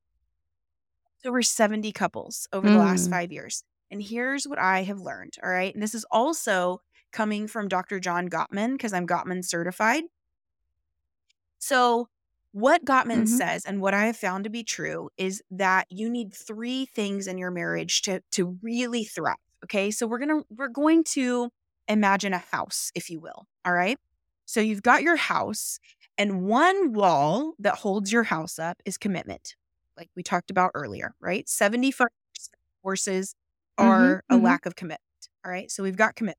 Over 1.24 1.41
70 1.43 1.91
couples 1.91 2.47
over 2.52 2.69
the 2.71 2.78
last 2.78 3.08
mm, 3.08 3.10
five 3.10 3.32
years. 3.32 3.63
And 3.91 4.02
here's 4.02 4.47
what 4.47 4.58
I 4.60 4.82
have 4.84 5.00
learned. 5.00 5.36
All 5.43 5.50
right. 5.50 5.74
And 5.74 5.82
this 5.84 5.93
is 5.95 6.06
also 6.12 6.80
coming 7.12 7.47
from 7.47 7.67
Dr. 7.67 8.00
John 8.00 8.28
Gottman 8.30 8.74
because 8.74 8.93
I'm 8.93 9.06
Gottman 9.08 9.45
certified. 9.45 10.04
So, 11.60 12.08
what 12.54 12.84
Gottman 12.84 13.28
mhm, 13.28 13.28
says 13.28 13.63
and 13.65 13.80
what 13.82 13.93
I 13.93 14.06
have 14.08 14.17
found 14.17 14.43
to 14.43 14.50
be 14.50 14.63
true 14.63 15.10
is 15.15 15.41
that 15.52 15.88
you 15.89 16.10
need 16.10 16.34
three 16.34 16.86
things 16.86 17.28
in 17.28 17.38
your 17.38 17.52
marriage 17.52 18.02
to 18.04 18.21
to 18.32 18.60
really 18.62 19.06
thrive. 19.06 19.38
Okay? 19.63 19.91
So 19.91 20.08
we're 20.08 20.19
going 20.19 20.41
to 20.41 20.45
we're 20.50 20.67
going 20.67 21.04
to 21.06 21.50
imagine 21.88 22.34
a 22.34 22.43
house, 22.52 22.91
if 22.95 23.10
you 23.10 23.19
will. 23.19 23.45
All 23.65 23.74
right? 23.74 23.97
So 24.45 24.60
you've 24.60 24.84
got 24.84 25.04
your 25.04 25.15
house 25.15 25.80
and 26.17 26.43
one 26.43 26.93
wall 26.93 27.54
that 27.60 27.76
holds 27.76 28.12
your 28.12 28.24
house 28.24 28.60
up 28.60 28.82
is 28.86 28.97
commitment. 28.97 29.56
Like 29.97 30.10
we 30.15 30.24
talked 30.24 30.52
about 30.52 30.71
earlier, 30.74 31.15
right? 31.19 31.45
75% 31.45 32.02
of 32.04 32.10
divorces 32.82 33.36
mhm, 33.80 33.86
are 33.86 34.24
a 34.30 34.36
mhm, 34.36 34.43
lack 34.43 34.65
of 34.65 34.76
commitment. 34.76 35.02
All 35.45 35.52
right? 35.52 35.71
So 35.71 35.84
we've 35.84 35.97
got 35.97 36.15
commitment. 36.15 36.38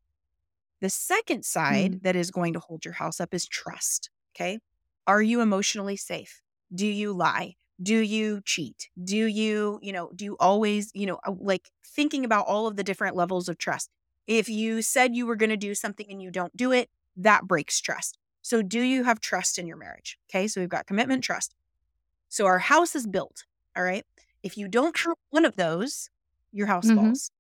The 0.81 0.91
second 0.91 1.45
side 1.45 1.93
mm, 1.93 2.03
that 2.03 2.17
is 2.17 2.31
going 2.31 2.55
to 2.55 2.61
hold 2.61 2.85
your 2.85 2.95
house 2.95 3.21
up 3.21 3.33
is 3.33 3.47
trust. 3.47 4.11
Okay. 4.35 4.59
Are 5.07 5.23
you 5.23 5.41
emotionally 5.41 5.97
safe? 5.97 6.43
Do 6.75 6.87
you 6.87 7.13
lie? 7.13 7.57
Do 7.83 7.99
you 7.99 8.43
cheat? 8.45 8.91
Do 9.03 9.17
you, 9.17 9.79
you 9.83 9.93
know, 9.93 10.11
do 10.15 10.25
you 10.25 10.37
always, 10.39 10.91
you 10.95 11.07
know, 11.07 11.19
uh, 11.27 11.33
like 11.39 11.71
thinking 11.85 12.25
about 12.25 12.47
all 12.47 12.67
of 12.67 12.77
the 12.77 12.85
different 12.85 13.17
levels 13.17 13.49
of 13.49 13.59
trust? 13.59 13.91
If 14.27 14.49
you 14.49 14.83
said 14.83 15.17
you 15.17 15.27
were 15.27 15.37
going 15.37 15.51
to 15.51 15.57
do 15.57 15.75
something 15.75 16.07
and 16.11 16.23
you 16.23 16.31
don't 16.31 16.57
do 16.57 16.73
it, 16.73 16.91
that 17.17 17.45
breaks 17.47 17.81
trust. 17.81 18.19
So, 18.43 18.63
do 18.63 18.81
you 18.81 19.05
have 19.05 19.21
trust 19.21 19.59
in 19.59 19.67
your 19.67 19.77
marriage? 19.77 20.19
Okay. 20.31 20.49
So, 20.49 20.61
we've 20.61 20.69
got 20.71 20.87
commitment, 20.87 21.25
trust. 21.25 21.55
So, 22.29 22.47
our 22.47 22.59
house 22.61 22.95
is 22.95 23.07
built. 23.07 23.45
All 23.77 23.85
right. 23.85 24.05
If 24.43 24.57
you 24.59 24.69
don't 24.69 24.97
have 24.99 25.17
one 25.31 25.45
of 25.45 25.57
those, 25.57 26.11
your 26.53 26.67
house 26.69 26.91
mhm, 26.91 26.95
falls. 26.95 27.31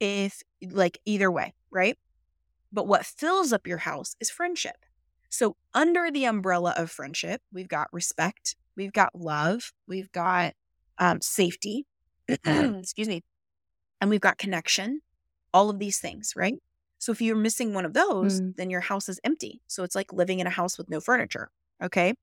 If, 0.00 0.42
like, 0.62 0.98
either 1.04 1.30
way, 1.30 1.54
right? 1.70 1.98
But 2.72 2.88
what 2.88 3.06
fills 3.06 3.52
up 3.52 3.66
your 3.66 3.78
house 3.78 4.16
is 4.20 4.30
friendship. 4.30 4.86
So, 5.30 5.56
under 5.74 6.10
the 6.10 6.24
umbrella 6.26 6.74
of 6.76 6.90
friendship, 6.90 7.42
we've 7.52 7.68
got 7.68 7.92
respect, 7.92 8.56
we've 8.82 8.92
got 8.92 9.14
love, 9.14 9.72
we've 9.88 10.12
got 10.12 10.54
um, 10.98 11.20
safety, 11.22 11.86
excuse 12.28 13.08
me, 13.08 13.22
and 14.00 14.10
we've 14.10 14.20
got 14.20 14.38
connection, 14.38 15.00
all 15.54 15.70
of 15.70 15.78
these 15.78 15.98
things, 16.00 16.34
right? 16.36 16.56
So, 16.98 17.12
if 17.12 17.20
you're 17.22 17.36
missing 17.36 17.74
one 17.74 17.84
of 17.84 17.94
those, 17.94 18.42
Mm. 18.42 18.54
then 18.56 18.70
your 18.70 18.80
house 18.82 19.08
is 19.08 19.20
empty. 19.24 19.60
So, 19.68 19.84
it's 19.84 19.94
like 19.96 20.12
living 20.12 20.40
in 20.40 20.46
a 20.46 20.50
house 20.50 20.78
with 20.78 20.90
no 20.90 21.00
furniture. 21.00 21.50
Okay. 21.82 22.14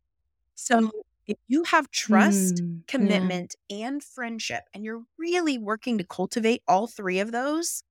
So, 0.56 0.92
if 1.28 1.38
you 1.48 1.64
have 1.66 1.92
trust, 1.92 2.64
Mm. 2.64 2.84
Yeah. 2.98 3.32
commitment, 3.32 3.56
and 3.70 4.04
friendship, 4.04 4.64
and 4.74 4.84
you're 4.84 5.04
really 5.18 5.58
working 5.58 5.98
to 6.00 6.06
cultivate 6.06 6.64
all 6.68 6.88
three 6.88 7.20
of 7.20 7.32
those, 7.32 7.84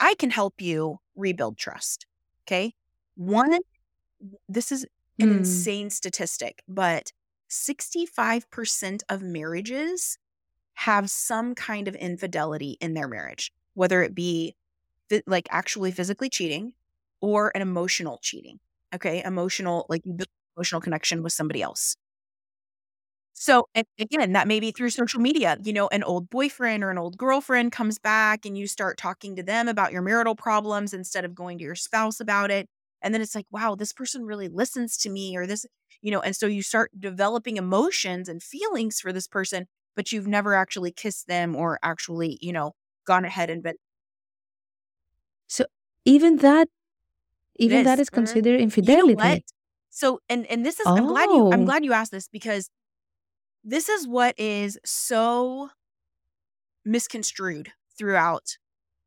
I 0.00 0.14
can 0.14 0.30
help 0.30 0.60
you 0.60 0.98
rebuild 1.16 1.58
trust. 1.58 2.06
Okay. 2.46 2.74
One, 3.16 3.60
this 4.48 4.72
is 4.72 4.86
an 5.20 5.30
Mm. 5.30 5.32
insane 5.32 5.90
statistic, 5.90 6.62
but 6.68 7.12
65% 7.54 9.02
of 9.08 9.22
marriages 9.22 10.18
have 10.74 11.10
some 11.10 11.54
kind 11.54 11.88
of 11.88 11.94
infidelity 11.96 12.76
in 12.80 12.94
their 12.94 13.08
marriage, 13.08 13.52
whether 13.74 14.02
it 14.02 14.14
be 14.14 14.54
like 15.26 15.48
actually 15.50 15.92
physically 15.92 16.28
cheating 16.30 16.74
or 17.20 17.52
an 17.54 17.62
emotional 17.62 18.18
cheating. 18.22 18.60
Okay. 18.94 19.22
Emotional, 19.24 19.86
like 19.88 20.02
you 20.06 20.14
build 20.14 20.28
emotional 20.56 20.80
connection 20.80 21.22
with 21.22 21.32
somebody 21.32 21.62
else. 21.62 21.96
So, 23.36 23.66
again, 23.98 24.32
that 24.32 24.46
may 24.46 24.60
be 24.60 24.70
through 24.70 24.90
social 24.90 25.20
media. 25.20 25.58
You 25.62 25.72
know, 25.72 25.88
an 25.88 26.04
old 26.04 26.30
boyfriend 26.30 26.84
or 26.84 26.90
an 26.90 26.98
old 26.98 27.18
girlfriend 27.18 27.72
comes 27.72 27.98
back 27.98 28.46
and 28.46 28.56
you 28.56 28.68
start 28.68 28.96
talking 28.96 29.34
to 29.36 29.42
them 29.42 29.66
about 29.66 29.92
your 29.92 30.02
marital 30.02 30.36
problems 30.36 30.94
instead 30.94 31.24
of 31.24 31.34
going 31.34 31.58
to 31.58 31.64
your 31.64 31.74
spouse 31.74 32.20
about 32.20 32.50
it. 32.52 32.68
And 33.02 33.12
then 33.12 33.20
it's 33.20 33.34
like, 33.34 33.46
wow, 33.50 33.74
this 33.74 33.92
person 33.92 34.24
really 34.24 34.48
listens 34.48 34.96
to 34.98 35.10
me, 35.10 35.36
or 35.36 35.46
this, 35.46 35.66
you 36.04 36.12
know, 36.12 36.20
and 36.22 36.36
so 36.36 36.46
you 36.46 36.62
start 36.62 36.92
developing 37.00 37.58
emotions 37.58 38.30
and 38.30 38.44
feelings 38.44 39.00
for 39.00 39.12
this 39.12 39.28
person, 39.28 39.68
but 39.96 40.12
you've 40.12 40.28
never 40.28 40.54
actually 40.54 40.92
kissed 40.92 41.28
them 41.28 41.56
or 41.56 41.80
actually, 41.84 42.38
you 42.42 42.52
know, 42.54 42.74
gone 43.06 43.26
ahead 43.26 43.50
and 43.50 43.64
been 43.64 43.76
So 45.46 45.64
even 46.04 46.36
that, 46.38 46.68
even 47.56 47.82
that 47.84 47.98
is. 48.00 48.10
considered 48.10 48.60
You 49.06 49.16
know 49.16 49.36
infidelity. 49.36 49.44
So, 49.90 50.20
and 50.28 50.46
and 50.48 50.66
this 50.66 50.80
is, 50.80 50.92
I'm 50.96 51.06
glad 51.06 51.32
you, 51.32 51.46
I'm 51.52 51.64
Oh. 51.64 51.66
glad 51.66 51.84
you 51.84 51.92
asked 51.92 52.12
this 52.12 52.28
because 52.28 52.70
this 53.64 53.88
is 53.88 54.08
what 54.08 54.38
is 54.38 54.78
so 54.84 55.70
misconstrued 56.84 57.72
throughout 57.96 58.56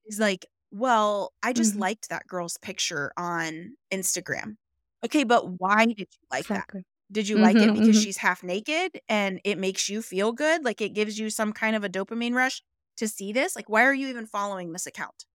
is 0.06 0.20
like, 0.20 0.46
well, 0.72 1.34
I 1.44 1.54
just 1.54 1.76
Mhm. 1.76 1.78
liked 1.78 2.10
that 2.10 2.28
girl's 2.28 2.58
picture 2.58 3.14
on 3.18 3.76
Instagram. 3.92 4.58
Okay, 5.06 5.24
but 5.24 5.60
why 5.60 5.86
did 5.86 6.00
you 6.00 6.28
like 6.32 6.50
that? 6.52 6.68
Did 7.12 7.30
you 7.30 7.38
like 7.38 7.62
it 7.62 7.72
Mhm. 7.72 7.74
because 7.74 7.96
Mhm. 7.96 7.98
she's 7.98 8.18
half 8.18 8.44
naked 8.44 9.00
and 9.08 9.40
it 9.44 9.58
makes 9.58 9.88
you 9.90 10.02
feel 10.02 10.32
good? 10.34 10.66
Like 10.66 10.82
it 10.82 10.90
gives 10.90 11.18
you 11.20 11.30
some 11.30 11.54
kind 11.54 11.76
of 11.76 11.84
a 11.84 11.90
dopamine 11.90 12.34
rush 12.34 12.62
to 12.98 13.08
see 13.08 13.32
this? 13.32 13.56
Like, 13.56 13.70
why 13.70 13.84
are 13.86 13.94
you 13.94 14.08
even 14.08 14.26
following 14.26 14.72
this 14.74 14.88
account? 14.88 15.26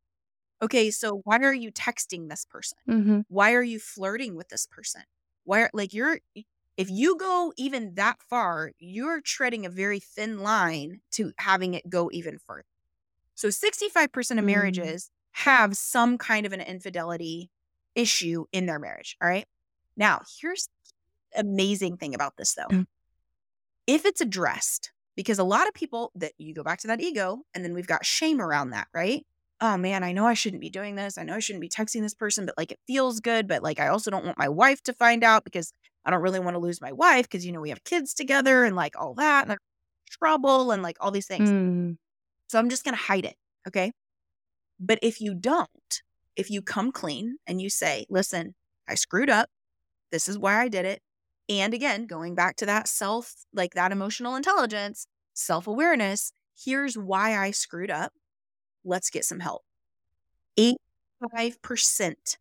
Okay, 0.62 0.90
so 0.90 1.22
why 1.24 1.38
are 1.40 1.54
you 1.54 1.72
texting 1.72 2.28
this 2.30 2.44
person? 2.46 2.78
Mhm. 2.86 3.22
Why 3.28 3.54
are 3.54 3.62
you 3.62 3.80
flirting 3.80 4.36
with 4.36 4.48
this 4.48 4.66
person? 4.66 5.02
Why 5.44 5.62
are 5.62 5.70
like 5.74 5.94
you're 5.94 6.20
if 6.78 6.90
you 6.90 7.16
go 7.18 7.52
even 7.58 7.94
that 7.96 8.22
far, 8.22 8.72
you're 8.78 9.20
treading 9.22 9.66
a 9.66 9.70
very 9.70 10.00
thin 10.00 10.40
line 10.40 11.02
to 11.12 11.32
having 11.38 11.74
it 11.74 11.88
go 11.90 12.10
even 12.12 12.38
further. 12.38 12.64
So 13.36 13.50
65% 13.50 14.40
of 14.40 14.44
Mm. 14.44 14.46
marriages 14.46 15.10
have 15.32 15.76
some 15.76 16.18
kind 16.18 16.46
of 16.46 16.52
an 16.52 16.60
infidelity 16.62 17.50
issue 17.94 18.46
in 18.52 18.66
their 18.66 18.78
marriage. 18.80 19.16
All 19.22 19.28
right. 19.28 19.46
Now, 19.96 20.22
here's 20.40 20.68
the 21.34 21.40
amazing 21.40 21.96
thing 21.96 22.14
about 22.14 22.36
this 22.36 22.54
though. 22.54 22.68
Mm. 22.74 22.86
If 23.86 24.04
it's 24.04 24.20
addressed, 24.20 24.92
because 25.16 25.38
a 25.38 25.44
lot 25.44 25.68
of 25.68 25.74
people 25.74 26.12
that 26.14 26.32
you 26.38 26.54
go 26.54 26.62
back 26.62 26.78
to 26.80 26.86
that 26.88 27.00
ego, 27.00 27.42
and 27.54 27.64
then 27.64 27.74
we've 27.74 27.86
got 27.86 28.06
shame 28.06 28.40
around 28.40 28.70
that, 28.70 28.88
right? 28.94 29.26
Oh 29.60 29.76
man, 29.76 30.02
I 30.02 30.12
know 30.12 30.26
I 30.26 30.34
shouldn't 30.34 30.60
be 30.60 30.70
doing 30.70 30.96
this. 30.96 31.18
I 31.18 31.22
know 31.22 31.34
I 31.34 31.38
shouldn't 31.38 31.60
be 31.60 31.68
texting 31.68 32.02
this 32.02 32.14
person, 32.14 32.46
but 32.46 32.56
like 32.56 32.72
it 32.72 32.80
feels 32.86 33.20
good. 33.20 33.46
But 33.46 33.62
like 33.62 33.78
I 33.78 33.88
also 33.88 34.10
don't 34.10 34.24
want 34.24 34.38
my 34.38 34.48
wife 34.48 34.82
to 34.84 34.92
find 34.92 35.22
out 35.22 35.44
because 35.44 35.72
I 36.04 36.10
don't 36.10 36.22
really 36.22 36.40
want 36.40 36.54
to 36.54 36.60
lose 36.60 36.80
my 36.80 36.92
wife 36.92 37.26
because 37.26 37.46
you 37.46 37.52
know 37.52 37.60
we 37.60 37.68
have 37.68 37.84
kids 37.84 38.14
together 38.14 38.64
and 38.64 38.74
like 38.74 38.94
all 38.98 39.14
that 39.14 39.48
and 39.48 39.58
trouble 40.10 40.72
and 40.72 40.82
like 40.82 40.96
all 41.00 41.10
these 41.10 41.26
things. 41.26 41.50
Mm. 41.50 41.96
So 42.48 42.58
I'm 42.58 42.68
just 42.68 42.84
going 42.84 42.96
to 42.96 43.02
hide 43.02 43.24
it. 43.24 43.36
Okay. 43.66 43.92
But 44.78 44.98
if 45.00 45.20
you 45.20 45.34
don't, 45.34 46.02
if 46.36 46.50
you 46.50 46.60
come 46.60 46.92
clean 46.92 47.36
and 47.46 47.62
you 47.62 47.70
say, 47.70 48.04
listen, 48.10 48.54
I 48.88 48.94
screwed 48.94 49.30
up. 49.30 49.48
This 50.12 50.28
is 50.28 50.38
why 50.38 50.60
I 50.62 50.68
did 50.68 50.86
it. 50.86 51.02
And 51.50 51.74
again, 51.74 52.06
going 52.06 52.36
back 52.36 52.56
to 52.58 52.66
that 52.66 52.88
self, 52.88 53.34
like 53.54 53.74
that 53.74 53.92
emotional 53.92 54.36
intelligence, 54.36 55.06
self 55.34 55.68
awareness, 55.68 56.32
here's 56.56 56.98
why 56.98 57.36
I 57.38 57.52
screwed 57.52 57.90
up. 57.90 58.14
Let's 58.84 59.10
get 59.10 59.24
some 59.24 59.40
help. 59.40 59.64
85% 60.56 62.38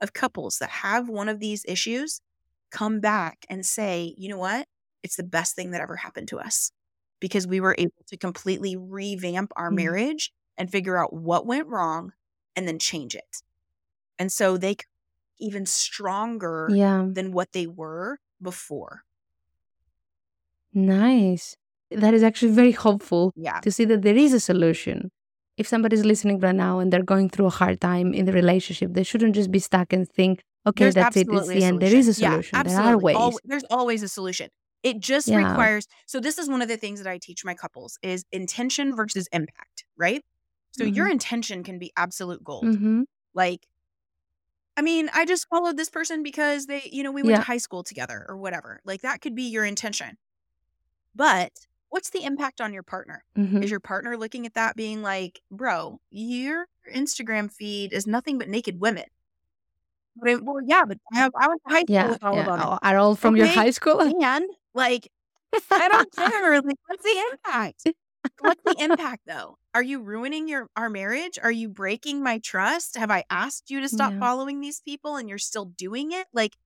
of 0.00 0.12
couples 0.12 0.58
that 0.58 0.70
have 0.70 1.08
one 1.08 1.28
of 1.28 1.40
these 1.40 1.64
issues 1.66 2.20
come 2.70 3.00
back 3.00 3.46
and 3.48 3.64
say, 3.64 4.14
you 4.18 4.28
know 4.28 4.38
what? 4.38 4.66
It's 5.02 5.16
the 5.16 5.22
best 5.24 5.54
thing 5.56 5.70
that 5.72 5.80
ever 5.80 5.96
happened 5.96 6.28
to 6.28 6.38
us 6.40 6.70
because 7.20 7.46
we 7.46 7.60
were 7.60 7.76
able 7.78 7.92
to 8.08 8.16
completely 8.16 8.76
revamp 8.76 9.52
our 9.56 9.70
Mm. 9.70 9.76
marriage 9.76 10.32
and 10.58 10.70
figure 10.70 10.96
out 10.98 11.12
what 11.12 11.46
went 11.46 11.68
wrong 11.68 12.12
and 12.56 12.68
then 12.68 12.78
change 12.78 13.14
it. 13.14 13.42
And 14.18 14.32
so 14.32 14.56
they 14.56 14.76
even 15.38 15.66
stronger 15.66 16.68
Yeah. 16.70 17.06
than 17.10 17.32
what 17.32 17.52
they 17.52 17.66
were 17.66 18.18
before. 18.40 19.02
Nice. 20.72 21.56
That 21.90 22.14
is 22.14 22.22
actually 22.22 22.52
very 22.52 22.72
hopeful 22.72 23.32
Yeah. 23.36 23.60
to 23.60 23.70
see 23.70 23.84
that 23.86 24.02
there 24.02 24.16
is 24.16 24.32
a 24.32 24.40
solution. 24.40 25.10
If 25.56 25.68
somebody's 25.68 26.04
listening 26.04 26.40
right 26.40 26.54
now 26.54 26.80
and 26.80 26.92
they're 26.92 27.02
going 27.04 27.28
through 27.30 27.46
a 27.46 27.50
hard 27.50 27.80
time 27.80 28.12
in 28.12 28.24
the 28.24 28.32
relationship, 28.32 28.92
they 28.92 29.04
shouldn't 29.04 29.34
just 29.36 29.50
be 29.52 29.60
stuck 29.60 29.92
and 29.92 30.08
think, 30.08 30.42
okay, 30.66 30.84
There's 30.84 30.94
that's 30.94 31.16
it, 31.16 31.28
it's 31.30 31.48
the 31.48 31.62
end. 31.62 31.80
There 31.80 31.94
is 31.94 32.08
a 32.08 32.14
solution. 32.14 32.56
Yeah. 32.56 32.62
There 32.64 32.80
are 32.80 32.98
ways. 32.98 33.16
Al- 33.16 33.38
there's 33.44 33.64
always 33.70 34.02
a 34.02 34.08
solution. 34.08 34.48
It 34.82 34.98
just 34.98 35.28
Yeah. 35.28 35.48
requires. 35.48 35.86
So 36.06 36.18
this 36.18 36.38
is 36.38 36.48
one 36.48 36.60
of 36.60 36.68
the 36.68 36.76
things 36.76 37.00
that 37.02 37.08
I 37.08 37.18
teach 37.18 37.44
my 37.44 37.54
couples 37.54 37.98
is 38.02 38.24
intention 38.32 38.96
versus 38.96 39.28
impact, 39.32 39.84
right? 39.96 40.24
So 40.72 40.82
your 40.84 41.06
Mhm. 41.06 41.12
intention 41.12 41.62
can 41.62 41.78
be 41.78 41.92
absolute 41.96 42.42
gold. 42.42 42.64
Mm-hmm. 42.64 43.02
Like, 43.32 43.66
I 44.76 44.82
mean, 44.82 45.08
I 45.14 45.24
just 45.24 45.48
followed 45.48 45.76
this 45.76 45.88
person 45.90 46.22
because 46.22 46.66
they, 46.66 46.88
you 46.92 47.02
know, 47.02 47.12
we 47.12 47.22
went 47.22 47.36
to 47.36 47.42
high 47.42 47.58
school 47.58 47.84
together 47.84 48.26
or 48.28 48.36
whatever. 48.36 48.80
Like 48.84 49.02
that 49.02 49.20
could 49.20 49.34
be 49.34 49.44
your 49.44 49.64
intention. 49.64 50.16
But 51.14 51.52
what's 51.90 52.10
the 52.10 52.24
impact 52.24 52.60
on 52.60 52.72
your 52.72 52.82
partner? 52.82 53.24
Mm-hmm. 53.38 53.62
Is 53.62 53.70
your 53.70 53.78
partner 53.80 54.16
looking 54.16 54.46
at 54.46 54.54
that 54.54 54.74
being 54.74 55.00
like, 55.00 55.40
bro, 55.50 56.00
your 56.10 56.66
Instagram 56.92 57.52
feed 57.52 57.92
is 57.92 58.06
nothing 58.06 58.36
but 58.36 58.48
naked 58.48 58.80
women? 58.80 59.04
But 60.16 60.30
I- 60.30 60.34
well, 60.36 60.60
yeah, 60.64 60.84
but 60.86 60.98
I, 61.12 61.18
have, 61.18 61.32
I 61.40 61.46
went 61.48 61.60
to 61.68 61.72
high 61.72 61.80
school 61.82 61.94
Yeah. 61.94 62.08
with 62.08 62.24
all 62.24 62.32
of 62.32 62.46
yeah. 62.46 62.56
them. 62.56 62.60
Oh, 62.62 62.78
Are 62.82 62.98
all 62.98 63.14
from 63.14 63.36
your 63.36 63.46
Okay. 63.46 63.54
high 63.54 63.70
school? 63.70 64.00
And 64.00 64.44
like, 64.74 65.08
I 65.70 65.88
don't 65.88 66.12
care. 66.16 66.60
Like, 66.62 66.76
what's 66.88 67.02
the 67.04 67.24
impact? 67.32 67.86
What's 68.40 68.62
the 68.64 68.76
impact 68.82 69.22
though? 69.26 69.58
Are 69.74 69.82
you 69.82 70.00
ruining 70.00 70.48
your 70.48 70.68
our 70.76 70.90
marriage? 70.90 71.38
Are 71.42 71.50
you 71.52 71.68
breaking 71.68 72.22
my 72.22 72.38
trust? 72.38 72.96
Have 72.96 73.10
I 73.10 73.24
asked 73.30 73.70
you 73.70 73.80
to 73.80 73.88
stop 73.88 74.12
Yeah. 74.12 74.18
following 74.20 74.60
these 74.60 74.80
people 74.80 75.16
and 75.16 75.28
you're 75.28 75.38
still 75.38 75.64
doing 75.66 76.12
it? 76.12 76.26
Like, 76.32 76.56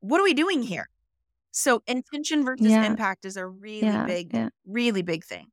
what 0.00 0.20
are 0.20 0.24
we 0.24 0.34
doing 0.34 0.62
here? 0.62 0.88
So 1.52 1.82
intention 1.86 2.44
versus 2.44 2.66
Yeah. 2.68 2.84
impact 2.84 3.24
is 3.24 3.36
a 3.36 3.46
really 3.46 3.82
Yeah. 3.86 4.04
big, 4.06 4.34
really 4.64 5.02
big 5.02 5.24
thing. 5.24 5.50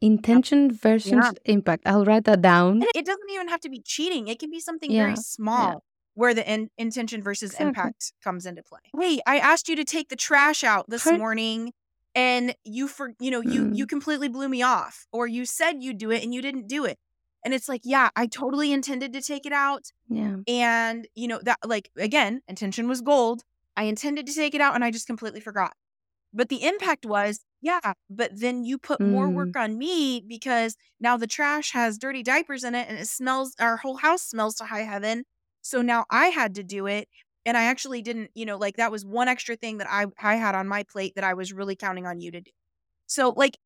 Intention 0.00 0.70
versus 0.72 1.12
impact. 1.44 1.82
I'll 1.86 2.04
write 2.04 2.24
that 2.24 2.40
down. 2.40 2.82
And 2.82 2.86
it 2.94 3.04
doesn't 3.04 3.30
even 3.30 3.48
have 3.48 3.60
to 3.60 3.68
be 3.68 3.80
cheating. 3.80 4.28
It 4.28 4.38
can 4.38 4.50
be 4.50 4.60
something 4.60 4.90
very 4.92 5.16
small 5.16 5.84
where 6.14 6.34
the 6.34 6.48
in- 6.48 6.70
intention 6.78 7.22
versus 7.22 7.50
Exactly. 7.52 7.66
impact 7.68 8.12
comes 8.22 8.46
into 8.46 8.62
play. 8.62 8.80
Hey, 8.96 9.20
I 9.26 9.38
asked 9.38 9.68
you 9.68 9.74
to 9.76 9.84
take 9.84 10.08
the 10.08 10.16
trash 10.16 10.62
out 10.62 10.88
this 10.88 11.04
Her- 11.04 11.18
morning 11.18 11.72
and 12.18 12.54
you 12.64 12.88
for 12.88 13.12
you 13.20 13.30
know, 13.30 13.40
you 13.42 13.68
you 13.72 13.86
Mm. 13.86 13.88
completely 13.88 14.28
blew 14.28 14.48
me 14.48 14.62
off 14.62 15.06
or 15.12 15.26
you 15.28 15.46
said 15.46 15.82
you'd 15.82 15.98
do 15.98 16.10
it 16.10 16.22
and 16.24 16.34
you 16.34 16.42
didn't 16.42 16.68
do 16.68 16.84
it. 16.84 16.98
And 17.44 17.54
it's 17.54 17.68
like, 17.68 17.82
yeah, 17.84 18.10
I 18.16 18.26
totally 18.26 18.72
intended 18.72 19.12
to 19.14 19.22
take 19.22 19.46
it 19.46 19.52
out 19.52 19.84
Yeah. 20.08 20.38
and 20.48 21.06
you 21.14 21.28
know 21.28 21.40
that 21.44 21.58
like 21.66 21.90
again, 21.96 22.42
intention 22.48 22.88
was 22.88 23.00
gold. 23.02 23.42
I 23.76 23.84
intended 23.84 24.26
to 24.26 24.34
take 24.34 24.54
it 24.54 24.60
out 24.60 24.74
and 24.74 24.84
I 24.84 24.90
just 24.90 25.06
completely 25.06 25.40
forgot. 25.40 25.72
But 26.32 26.48
the 26.50 26.64
impact 26.64 27.06
was, 27.06 27.40
yeah, 27.62 27.94
but 28.10 28.32
then 28.38 28.64
you 28.64 28.78
put 28.78 29.04
more 29.04 29.30
Mm. 29.30 29.32
work 29.32 29.56
on 29.56 29.78
me 29.78 30.20
because 30.26 30.76
now 31.00 31.16
the 31.16 31.26
trash 31.26 31.72
has 31.72 31.98
dirty 31.98 32.22
diapers 32.22 32.64
in 32.64 32.74
it 32.74 32.88
and 32.88 32.98
it 32.98 33.08
smells, 33.08 33.54
our 33.60 33.78
whole 33.78 33.96
house 33.98 34.22
smells 34.22 34.54
to 34.56 34.64
high 34.66 34.82
heaven. 34.82 35.24
So 35.62 35.82
now 35.82 36.06
I 36.10 36.28
had 36.28 36.54
to 36.56 36.62
do 36.64 36.86
it. 36.86 37.08
And 37.46 37.56
I 37.56 37.64
actually 37.64 38.02
didn't, 38.02 38.30
you 38.34 38.44
know, 38.44 38.56
like 38.58 38.76
that 38.76 38.92
was 38.92 39.04
one 39.04 39.28
extra 39.28 39.56
thing 39.56 39.78
that 39.78 39.88
I, 39.90 40.06
I 40.22 40.36
had 40.36 40.54
on 40.54 40.68
my 40.68 40.82
plate 40.82 41.14
that 41.14 41.24
I 41.24 41.34
was 41.34 41.52
really 41.52 41.76
counting 41.76 42.06
on 42.06 42.20
you 42.20 42.30
to 42.30 42.40
do. 42.40 42.50
So, 43.06 43.30
like, 43.36 43.56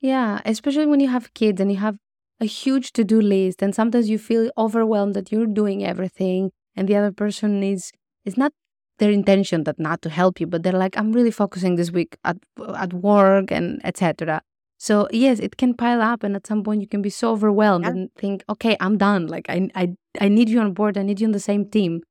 Yeah, 0.00 0.40
especially 0.44 0.86
when 0.86 1.00
you 1.00 1.08
have 1.08 1.32
kids 1.34 1.60
and 1.60 1.70
you 1.70 1.78
have 1.78 1.96
a 2.40 2.44
huge 2.44 2.92
to 2.92 3.04
do 3.04 3.20
list, 3.20 3.62
and 3.62 3.74
sometimes 3.74 4.08
you 4.10 4.18
feel 4.18 4.50
overwhelmed 4.58 5.14
that 5.14 5.32
you're 5.32 5.46
doing 5.46 5.84
everything 5.84 6.50
and 6.76 6.86
the 6.88 6.96
other 6.96 7.12
person 7.12 7.62
is 7.62 7.90
it's 8.24 8.36
not 8.36 8.52
their 8.98 9.10
intention 9.10 9.64
that 9.64 9.78
not 9.78 10.02
to 10.02 10.10
help 10.10 10.40
you, 10.40 10.46
but 10.46 10.62
they're 10.62 10.72
like, 10.72 10.96
I'm 10.98 11.12
really 11.12 11.30
focusing 11.30 11.76
this 11.76 11.90
week 11.90 12.16
at 12.24 12.36
at 12.76 12.92
work 12.92 13.50
and 13.50 13.80
etc. 13.84 14.42
So 14.78 15.08
yes, 15.10 15.38
it 15.38 15.56
can 15.56 15.74
pile 15.74 16.02
up, 16.02 16.22
and 16.22 16.36
at 16.36 16.46
some 16.46 16.62
point 16.62 16.82
you 16.82 16.88
can 16.88 17.00
be 17.02 17.10
so 17.10 17.32
overwhelmed 17.32 17.84
Yeah. 17.86 17.90
and 17.92 18.10
think, 18.18 18.44
okay, 18.50 18.76
I'm 18.80 18.98
done. 18.98 19.26
Like 19.28 19.46
I 19.48 19.68
I 19.74 19.94
I 20.20 20.28
need 20.28 20.48
you 20.50 20.60
on 20.60 20.72
board. 20.74 20.98
I 20.98 21.02
need 21.02 21.20
you 21.20 21.26
on 21.26 21.32
the 21.32 21.40
same 21.40 21.64
team. 21.70 22.02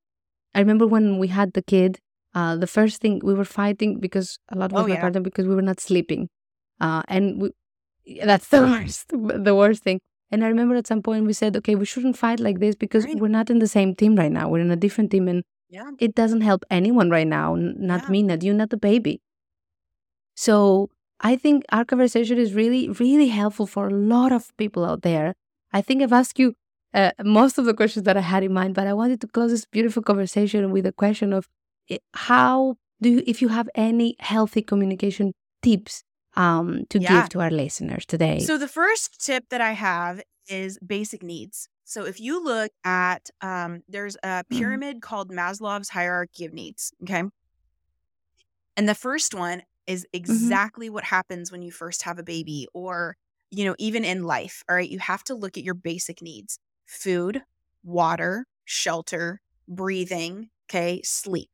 I 0.55 0.59
remember 0.59 0.87
when 0.87 1.17
we 1.19 1.27
had 1.27 1.53
the 1.53 1.61
kid. 1.61 1.99
Uh, 2.33 2.55
the 2.55 2.67
first 2.67 2.99
thing 3.01 3.21
we 3.23 3.33
were 3.33 3.45
fighting 3.45 3.99
because 3.99 4.39
a 4.51 4.57
lot 4.57 4.71
with 4.71 4.83
Oh, 4.83 4.87
my 4.87 4.95
yeah. 4.95 5.01
partner 5.01 5.21
because 5.21 5.47
we 5.47 5.55
were 5.55 5.61
not 5.71 5.79
sleeping, 5.79 6.27
uh, 6.81 7.01
and 7.07 7.41
we, 7.41 7.51
that's 8.23 8.49
the 8.49 8.61
worst, 8.71 9.05
the 9.49 9.55
worst 9.55 9.83
thing. 9.83 9.99
And 10.31 10.43
I 10.43 10.47
remember 10.49 10.75
at 10.75 10.87
some 10.87 11.01
point 11.01 11.25
we 11.27 11.33
said, 11.33 11.55
okay, 11.57 11.75
we 11.75 11.85
shouldn't 11.85 12.17
fight 12.17 12.39
like 12.41 12.59
this 12.59 12.75
because 12.75 13.05
Right. 13.05 13.15
we're 13.21 13.29
not 13.39 13.49
in 13.49 13.59
the 13.59 13.67
same 13.77 13.95
team 13.95 14.15
right 14.15 14.31
now. 14.31 14.49
We're 14.49 14.59
in 14.67 14.71
a 14.71 14.75
different 14.85 15.11
team, 15.11 15.27
and 15.29 15.43
Yeah. 15.69 15.91
it 15.99 16.13
doesn't 16.15 16.41
help 16.41 16.65
anyone 16.69 17.09
right 17.09 17.27
now. 17.27 17.55
n- 17.55 17.75
Not 17.79 18.03
Yeah. 18.03 18.11
me, 18.11 18.23
not 18.23 18.43
you, 18.43 18.53
not 18.53 18.69
the 18.69 18.77
baby. 18.91 19.21
So 20.35 20.89
I 21.19 21.35
think 21.35 21.63
our 21.71 21.85
conversation 21.85 22.37
is 22.37 22.53
really, 22.53 22.89
really 22.89 23.27
helpful 23.29 23.67
for 23.67 23.87
a 23.87 23.93
lot 23.93 24.31
of 24.31 24.55
people 24.57 24.83
out 24.85 25.01
there. 25.01 25.33
I 25.71 25.81
think 25.81 26.01
I've 26.01 26.13
asked 26.13 26.39
you 26.39 26.53
uh, 26.95 27.11
most 27.23 27.57
of 27.59 27.65
the 27.65 27.73
questions 27.73 28.05
that 28.05 28.17
I 28.17 28.21
had 28.21 28.43
in 28.43 28.53
mind, 28.53 28.73
but 28.73 28.87
I 28.87 28.93
wanted 28.93 29.19
to 29.21 29.27
close 29.27 29.51
this 29.51 29.65
beautiful 29.65 30.01
conversation 30.01 30.71
with 30.71 30.85
a 30.85 30.91
question 30.93 31.33
of 31.33 31.47
eh, 31.89 31.97
how 32.13 32.75
do 33.01 33.09
you, 33.09 33.23
if 33.27 33.41
you 33.41 33.49
have 33.49 33.69
any 33.75 34.15
healthy 34.19 34.61
communication 34.61 35.33
tips 35.61 36.03
um, 36.35 36.85
to 36.89 36.99
Yeah. 36.99 37.09
give 37.11 37.29
to 37.29 37.41
our 37.41 37.51
listeners 37.51 38.05
today? 38.05 38.39
So 38.39 38.57
the 38.57 38.67
first 38.67 39.23
tip 39.23 39.43
that 39.49 39.61
I 39.61 39.73
have 39.73 40.21
is 40.47 40.79
basic 40.79 41.21
needs. 41.21 41.67
So 41.83 42.05
if 42.05 42.19
you 42.19 42.43
look 42.43 42.71
at 42.83 43.29
um, 43.41 43.83
there's 43.87 44.15
a 44.23 44.43
Mhm. 44.43 44.57
pyramid 44.57 45.01
called 45.01 45.29
Maslow's 45.29 45.89
hierarchy 45.89 46.45
of 46.45 46.53
needs. 46.53 46.93
Okay. 47.03 47.23
And 48.77 48.89
the 48.89 48.95
first 48.95 49.33
one 49.33 49.63
is 49.87 50.05
exactly 50.13 50.89
what 50.89 51.03
happens 51.05 51.51
when 51.51 51.61
you 51.61 51.71
first 51.71 52.03
have 52.03 52.17
a 52.19 52.23
baby 52.23 52.67
or, 52.73 53.15
you 53.51 53.63
know, 53.65 53.75
even 53.77 54.03
in 54.03 54.23
life. 54.23 54.63
All 54.67 54.75
right. 54.75 54.89
You 54.89 54.99
have 54.99 55.23
to 55.25 55.35
look 55.35 55.57
at 55.57 55.63
your 55.63 55.75
basic 55.75 56.21
needs 56.21 56.57
food, 56.85 57.41
water, 57.83 58.45
shelter, 58.65 59.41
breathing. 59.67 60.49
Okay. 60.69 61.01
Sleep. 61.03 61.49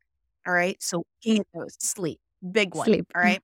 All 0.47 0.53
right. 0.53 0.81
So 0.81 1.03
those, 1.25 1.75
sleep, 1.79 2.19
big 2.51 2.73
one. 2.75 2.85
Sleep. 2.85 3.05
All 3.15 3.21
right. 3.21 3.41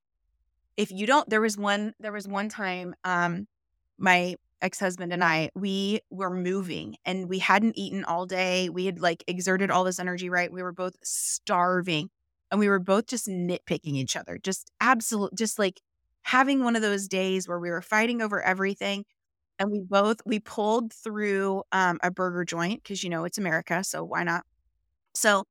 If 0.77 0.91
you 0.91 1.07
don't, 1.07 1.29
there 1.29 1.41
was 1.41 1.57
one, 1.57 1.93
there 1.99 2.11
was 2.11 2.27
one 2.27 2.49
time, 2.49 2.95
um, 3.03 3.47
my 3.97 4.35
ex-husband 4.61 5.13
and 5.13 5.23
I, 5.23 5.49
we 5.55 5.99
were 6.09 6.29
moving 6.29 6.95
and 7.05 7.29
we 7.29 7.39
hadn't 7.39 7.77
eaten 7.77 8.03
all 8.03 8.25
day. 8.25 8.69
We 8.69 8.85
had 8.85 8.99
like 8.99 9.23
exerted 9.27 9.69
all 9.69 9.83
this 9.83 9.99
energy, 9.99 10.29
right? 10.29 10.51
We 10.51 10.63
were 10.63 10.71
both 10.71 10.95
starving 11.03 12.09
and 12.49 12.59
we 12.59 12.69
were 12.69 12.79
both 12.79 13.07
just 13.07 13.27
nitpicking 13.27 13.93
each 13.93 14.15
other, 14.15 14.39
just 14.41 14.71
absolute, 14.79 15.35
just 15.35 15.59
like 15.59 15.81
having 16.23 16.63
one 16.63 16.75
of 16.75 16.81
those 16.81 17.07
days 17.07 17.47
where 17.47 17.59
we 17.59 17.69
were 17.69 17.81
fighting 17.81 18.21
over 18.21 18.41
everything. 18.41 19.05
And 19.59 19.71
we 19.71 19.81
both, 19.81 20.17
we 20.25 20.39
pulled 20.39 20.93
through 20.93 21.63
um, 21.71 21.99
a 22.03 22.11
burger 22.11 22.45
joint 22.45 22.83
because, 22.83 23.03
you 23.03 23.09
know, 23.09 23.23
it's 23.25 23.37
America. 23.37 23.83
So 23.83 24.03
why 24.03 24.23
not? 24.23 24.43
So, 25.15 25.45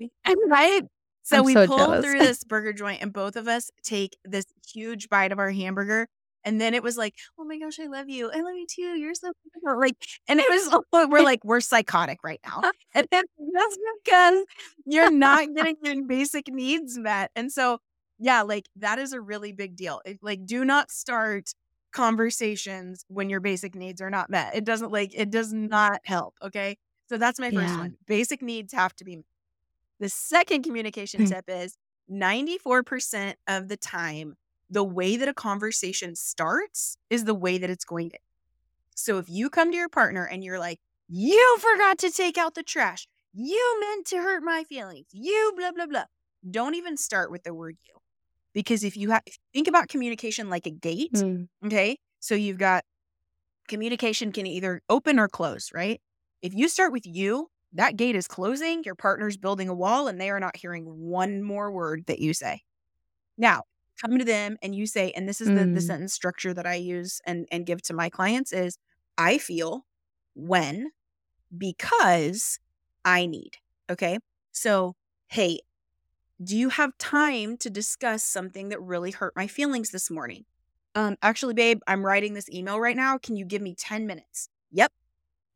right. 0.48 0.82
So 1.22 1.38
I'm 1.38 1.44
we 1.44 1.54
so 1.54 1.66
pull 1.66 1.78
jealous. 1.78 2.04
through 2.04 2.18
this 2.20 2.44
burger 2.44 2.72
joint 2.72 3.02
and 3.02 3.12
both 3.12 3.36
of 3.36 3.48
us 3.48 3.70
take 3.82 4.16
this 4.24 4.46
huge 4.72 5.08
bite 5.08 5.32
of 5.32 5.38
our 5.38 5.50
hamburger. 5.50 6.08
And 6.44 6.60
then 6.60 6.72
it 6.74 6.82
was 6.82 6.96
like, 6.96 7.14
oh 7.38 7.44
my 7.44 7.58
gosh, 7.58 7.78
I 7.78 7.86
love 7.86 8.08
you. 8.08 8.30
I 8.32 8.40
love 8.40 8.54
you 8.54 8.66
too. 8.66 8.98
You're 8.98 9.14
so 9.14 9.32
beautiful." 9.52 9.78
like, 9.78 9.96
and 10.28 10.40
it 10.40 10.48
was 10.48 10.82
we're 11.10 11.22
like, 11.22 11.44
we're 11.44 11.60
psychotic 11.60 12.18
right 12.24 12.40
now. 12.46 12.62
And 12.94 13.06
then 13.10 13.24
that's 13.54 13.78
because 14.04 14.44
you're 14.86 15.10
not 15.10 15.48
getting 15.54 15.76
your 15.82 16.02
basic 16.06 16.48
needs 16.48 16.98
met. 16.98 17.30
And 17.36 17.52
so, 17.52 17.78
yeah, 18.18 18.42
like 18.42 18.66
that 18.76 18.98
is 18.98 19.12
a 19.12 19.20
really 19.20 19.52
big 19.52 19.76
deal. 19.76 20.00
It, 20.04 20.18
like, 20.22 20.46
do 20.46 20.64
not 20.64 20.90
start 20.90 21.52
conversations 21.92 23.04
when 23.08 23.30
your 23.30 23.40
basic 23.40 23.74
needs 23.74 24.00
are 24.00 24.10
not 24.10 24.30
met. 24.30 24.54
It 24.56 24.64
doesn't 24.64 24.92
like 24.92 25.12
it 25.14 25.30
does 25.30 25.52
not 25.52 26.00
help. 26.04 26.34
Okay. 26.42 26.76
So 27.08 27.18
that's 27.18 27.40
my 27.40 27.50
first 27.52 27.76
Yeah. 27.76 27.78
one. 27.78 27.96
Basic 28.06 28.42
needs 28.42 28.72
have 28.72 28.94
to 28.96 29.04
be 29.04 29.16
met. 29.16 29.24
The 30.00 30.08
second 30.08 30.62
communication 30.64 31.24
Hmm. 31.24 31.26
tip 31.26 31.46
is 31.48 31.76
94% 32.08 33.38
of 33.48 33.68
the 33.68 33.76
time, 33.76 34.36
the 34.70 34.84
way 34.84 35.16
that 35.16 35.28
a 35.28 35.34
conversation 35.34 36.16
starts 36.16 36.96
is 37.10 37.24
the 37.24 37.34
way 37.34 37.58
that 37.58 37.70
it's 37.70 37.84
going 37.84 38.10
to. 38.10 38.18
So 38.96 39.18
if 39.18 39.28
you 39.28 39.50
come 39.50 39.70
to 39.72 39.76
your 39.78 39.88
partner 39.88 40.26
and 40.26 40.44
you're 40.44 40.58
like, 40.60 40.80
you 41.08 41.58
forgot 41.60 41.98
to 42.00 42.10
take 42.10 42.38
out 42.38 42.54
the 42.54 42.62
trash, 42.62 43.08
you 43.32 43.78
meant 43.80 44.06
to 44.08 44.18
hurt 44.18 44.42
my 44.42 44.64
feelings, 44.64 45.08
you 45.12 45.52
blah, 45.56 45.72
blah, 45.72 45.86
blah. 45.86 46.04
Don't 46.50 46.74
even 46.76 46.96
start 46.96 47.30
with 47.30 47.44
the 47.44 47.54
word 47.54 47.78
you. 47.86 47.99
Because 48.54 48.84
if 48.84 48.96
you 48.96 49.10
have, 49.10 49.22
think 49.54 49.68
about 49.68 49.88
communication 49.88 50.48
like 50.50 50.66
a 50.66 50.70
gate, 50.70 51.12
Mm, 51.14 51.46
Okay. 51.64 51.98
So 52.20 52.34
you've 52.34 52.58
got 52.58 52.84
communication 53.68 54.32
can 54.32 54.46
either 54.46 54.82
open 54.88 55.18
or 55.18 55.28
close, 55.28 55.70
right? 55.74 56.00
If 56.42 56.54
you 56.54 56.68
start 56.68 56.92
with 56.92 57.06
you, 57.06 57.48
that 57.72 57.96
gate 57.96 58.16
is 58.16 58.26
closing, 58.28 58.82
your 58.84 58.94
partner's 58.96 59.36
building 59.36 59.68
a 59.68 59.74
wall, 59.74 60.08
and 60.08 60.20
they 60.20 60.30
are 60.30 60.40
not 60.40 60.56
hearing 60.56 60.84
one 60.86 61.42
more 61.42 61.70
word 61.72 62.04
that 62.06 62.18
you 62.18 62.34
say. 62.34 62.62
Now, 63.36 63.64
come 64.00 64.18
to 64.18 64.24
them 64.24 64.56
and 64.62 64.74
you 64.74 64.86
say, 64.86 65.12
and 65.12 65.28
this 65.28 65.40
is 65.40 65.52
the, 65.52 65.68
the 65.72 65.80
Mm. 65.80 65.80
sentence 65.80 66.14
structure 66.14 66.54
that 66.54 66.66
I 66.66 66.74
use 66.76 67.20
and, 67.26 67.46
and 67.50 67.66
give 67.66 67.82
to 67.82 67.94
my 67.94 68.10
clients 68.10 68.52
is 68.52 68.78
I 69.18 69.38
feel 69.38 69.86
when 70.34 70.90
because 71.56 72.58
I 73.04 73.26
need. 73.26 73.52
Okay. 73.90 74.18
So, 74.52 74.94
hey, 75.28 75.60
do 76.42 76.56
you 76.56 76.68
have 76.70 76.96
time 76.98 77.56
to 77.58 77.70
discuss 77.70 78.24
something 78.24 78.68
that 78.70 78.80
really 78.80 79.10
hurt 79.10 79.34
my 79.36 79.46
feelings 79.46 79.90
this 79.90 80.10
morning? 80.10 80.44
Um, 80.94 81.16
actually, 81.22 81.54
babe, 81.54 81.80
I'm 81.86 82.04
writing 82.04 82.34
this 82.34 82.48
email 82.50 82.80
right 82.80 82.96
now. 82.96 83.18
Can 83.18 83.36
you 83.36 83.44
give 83.44 83.62
me 83.62 83.74
10 83.74 84.06
minutes? 84.06 84.48
Yep. 84.72 84.92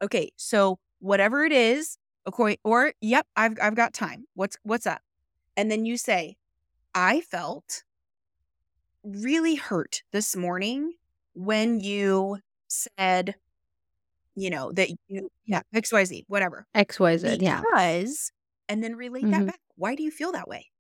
Okay. 0.03 0.31
So 0.37 0.79
whatever 1.01 1.44
it 1.44 1.53
is, 1.53 1.99
okay, 2.27 2.59
or 2.64 2.92
yep, 3.01 3.27
I've 3.37 3.59
I've 3.61 3.75
got 3.75 3.92
time. 3.94 4.27
What's 4.35 4.57
what's 4.62 4.87
up? 4.87 5.03
And 5.57 5.70
then 5.70 5.85
you 5.87 5.97
say, 5.97 6.37
I 6.94 7.23
felt 7.23 7.85
really 9.03 9.55
hurt 9.55 10.03
this 10.12 10.35
morning 10.37 10.94
when 11.35 11.81
you 11.81 12.38
said, 12.68 13.35
you 14.37 14.51
know, 14.51 14.73
that 14.73 14.90
you 15.09 15.31
yeah, 15.47 15.62
XYZ, 15.73 16.25
whatever. 16.29 16.66
XYZ. 16.75 17.42
Yeah. 17.42 17.64
Because 17.64 18.33
and 18.68 18.83
then 18.83 18.97
relate 18.97 19.31
that 19.31 19.47
Mhm. 19.47 19.47
back. 19.47 19.61
Why 19.77 19.94
do 19.94 20.03
you 20.03 20.11
feel 20.11 20.33
that 20.33 20.49
way? 20.49 20.70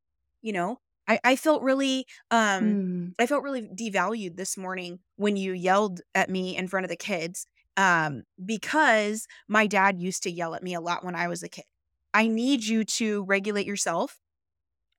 You 0.44 0.52
know, 0.52 0.78
I, 1.08 1.18
I 1.24 1.36
felt 1.36 1.62
really 1.64 2.06
um 2.30 2.80
Mm, 2.80 3.14
I 3.18 3.26
felt 3.26 3.44
really 3.44 3.62
devalued 3.62 4.36
this 4.36 4.56
morning 4.56 5.00
when 5.16 5.36
you 5.36 5.52
yelled 5.52 6.02
at 6.14 6.30
me 6.30 6.56
in 6.56 6.68
front 6.68 6.84
of 6.84 6.90
the 6.90 6.96
kids 6.96 7.46
um, 7.76 8.24
because 8.44 9.26
my 9.48 9.66
dad 9.68 10.00
used 10.00 10.24
to 10.24 10.30
yell 10.30 10.54
at 10.54 10.62
me 10.64 10.74
a 10.74 10.80
lot 10.80 11.04
when 11.04 11.16
I 11.16 11.28
was 11.28 11.42
a 11.42 11.48
kid. 11.48 11.64
I 12.12 12.26
need 12.28 12.64
you 12.64 12.84
to 12.84 13.24
regulate 13.24 13.66
yourself 13.66 14.20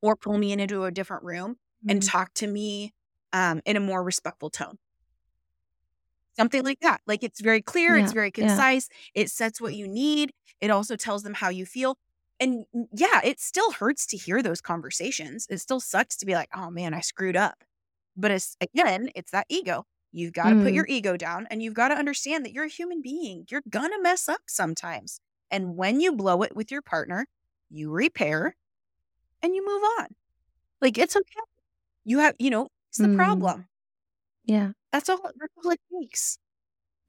or 0.02 0.16
pull 0.16 0.38
me 0.38 0.54
into 0.54 0.86
a 0.86 0.92
different 0.92 1.24
room 1.24 1.58
and 1.90 2.02
mm. 2.02 2.08
talk 2.12 2.34
to 2.36 2.48
me 2.48 2.94
um, 3.34 3.62
in 3.66 3.78
a 3.78 3.82
more 3.82 4.04
respectful 4.04 4.50
tone. 4.50 4.78
Something 6.38 6.64
like 6.64 6.80
that. 6.82 7.02
Like 7.08 7.24
it's 7.24 7.40
very 7.40 7.62
clear, 7.62 7.96
it's 7.98 8.12
Yeah, 8.12 8.12
very 8.12 8.32
yeah. 8.40 8.58
concise, 8.58 8.90
it 9.14 9.30
sets 9.30 9.62
what 9.62 9.74
you 9.76 9.88
need, 9.88 10.34
it 10.60 10.70
also 10.70 10.96
tells 10.98 11.24
them 11.24 11.36
how 11.36 11.50
you 11.50 11.66
feel. 11.66 11.98
And 12.40 12.66
yeah, 12.94 13.22
it 13.24 13.40
still 13.40 13.72
hurts 13.72 14.06
to 14.08 14.18
hear 14.18 14.42
those 14.44 14.62
conversations. 14.62 15.48
It 15.50 15.60
still 15.60 15.80
sucks 15.80 16.18
to 16.18 16.26
be 16.26 16.34
like, 16.36 16.50
oh 16.56 16.70
man, 16.70 16.94
I 16.94 17.02
screwed 17.02 17.36
up. 17.38 17.64
But 18.18 18.32
it's 18.32 18.58
again, 18.62 19.10
it's 19.16 19.32
that 19.32 19.48
ego. 19.50 19.86
You've 20.12 20.34
got 20.34 20.50
to 20.52 20.56
put 20.56 20.74
Mm. 20.74 20.76
your 20.76 20.86
ego 20.88 21.18
down 21.18 21.48
and 21.52 21.62
you've 21.64 21.74
got 21.74 21.90
to 21.90 21.96
understand 21.96 22.46
that 22.46 22.54
you're 22.54 22.66
a 22.66 22.70
human 22.70 23.02
being. 23.02 23.46
You're 23.50 23.64
going 23.70 23.92
to 23.92 24.02
mess 24.02 24.30
up 24.30 24.42
sometimes. 24.48 25.20
And 25.52 25.76
when 25.78 26.00
you 26.02 26.14
blow 26.14 26.42
it 26.44 26.56
with 26.56 26.72
your 26.72 26.82
partner, 26.82 27.28
you 27.70 27.92
repair 27.92 28.56
and 29.44 29.56
you 29.56 29.66
move 29.66 29.84
on. 30.00 30.08
Like 30.82 30.98
it's 30.98 31.16
okay. 31.16 31.42
You 32.06 32.20
have, 32.20 32.36
you 32.40 32.50
know, 32.52 32.70
it's 32.90 33.00
the 33.02 33.10
Mm. 33.10 33.10
problem. 33.10 33.68
Yeah. 34.46 34.72
That's 34.92 35.10
all, 35.10 35.20
that's 35.24 35.54
all 35.64 35.72
it 35.72 35.80
takes. 36.02 36.38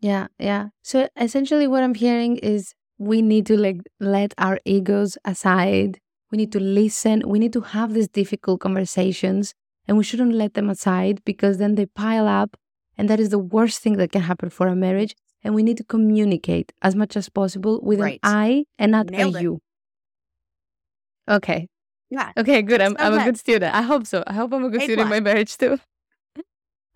Yeah, 0.01 0.29
yeah. 0.39 0.69
So 0.83 1.09
essentially, 1.17 1.67
what 1.67 1.83
I'm 1.83 1.95
hearing 1.95 2.37
is 2.39 2.75
we 2.99 3.23
need 3.23 3.47
to 3.47 3.57
like 3.57 3.81
let 4.01 4.35
our 4.39 4.59
egos 4.65 5.19
aside. 5.25 5.99
We 6.33 6.39
need 6.39 6.53
to 6.53 6.61
listen. 6.61 7.23
We 7.27 7.39
need 7.39 7.53
to 7.53 7.61
have 7.61 7.95
these 7.95 8.09
difficult 8.09 8.61
conversations, 8.61 9.55
and 9.87 9.97
we 9.97 10.05
shouldn't 10.05 10.33
let 10.35 10.55
them 10.55 10.69
aside 10.71 11.23
because 11.25 11.59
then 11.59 11.75
they 11.77 11.87
pile 11.87 12.27
up, 12.27 12.57
and 12.99 13.09
that 13.09 13.21
is 13.21 13.29
the 13.31 13.39
worst 13.39 13.81
thing 13.81 13.97
that 13.99 14.13
can 14.13 14.23
happen 14.23 14.51
for 14.51 14.67
a 14.69 14.75
marriage. 14.77 15.15
And 15.45 15.55
we 15.55 15.63
need 15.63 15.77
to 15.77 15.85
communicate 15.85 16.73
as 16.83 16.97
much 16.97 17.17
as 17.17 17.29
possible 17.29 17.79
with 17.83 18.01
Right. 18.01 18.19
an 18.25 18.35
I 18.37 18.65
and 18.79 18.91
not 18.91 19.11
Nailed 19.11 19.37
a 19.37 19.39
it. 19.39 19.43
you. 19.43 19.61
Okay. 21.31 21.69
Yeah. 22.11 22.33
Okay, 22.37 22.63
good. 22.63 22.81
I'm, 22.81 22.97
I'm 22.99 23.15
a 23.19 23.25
good. 23.25 23.39
student. 23.39 23.75
I 23.75 23.83
hope 23.83 24.07
so. 24.07 24.23
I 24.27 24.33
hope 24.33 24.53
I'm 24.53 24.65
a 24.65 24.71
good 24.71 24.83
student 24.83 25.03
in 25.03 25.09
my 25.09 25.21
marriage 25.21 25.57
too. 25.57 25.79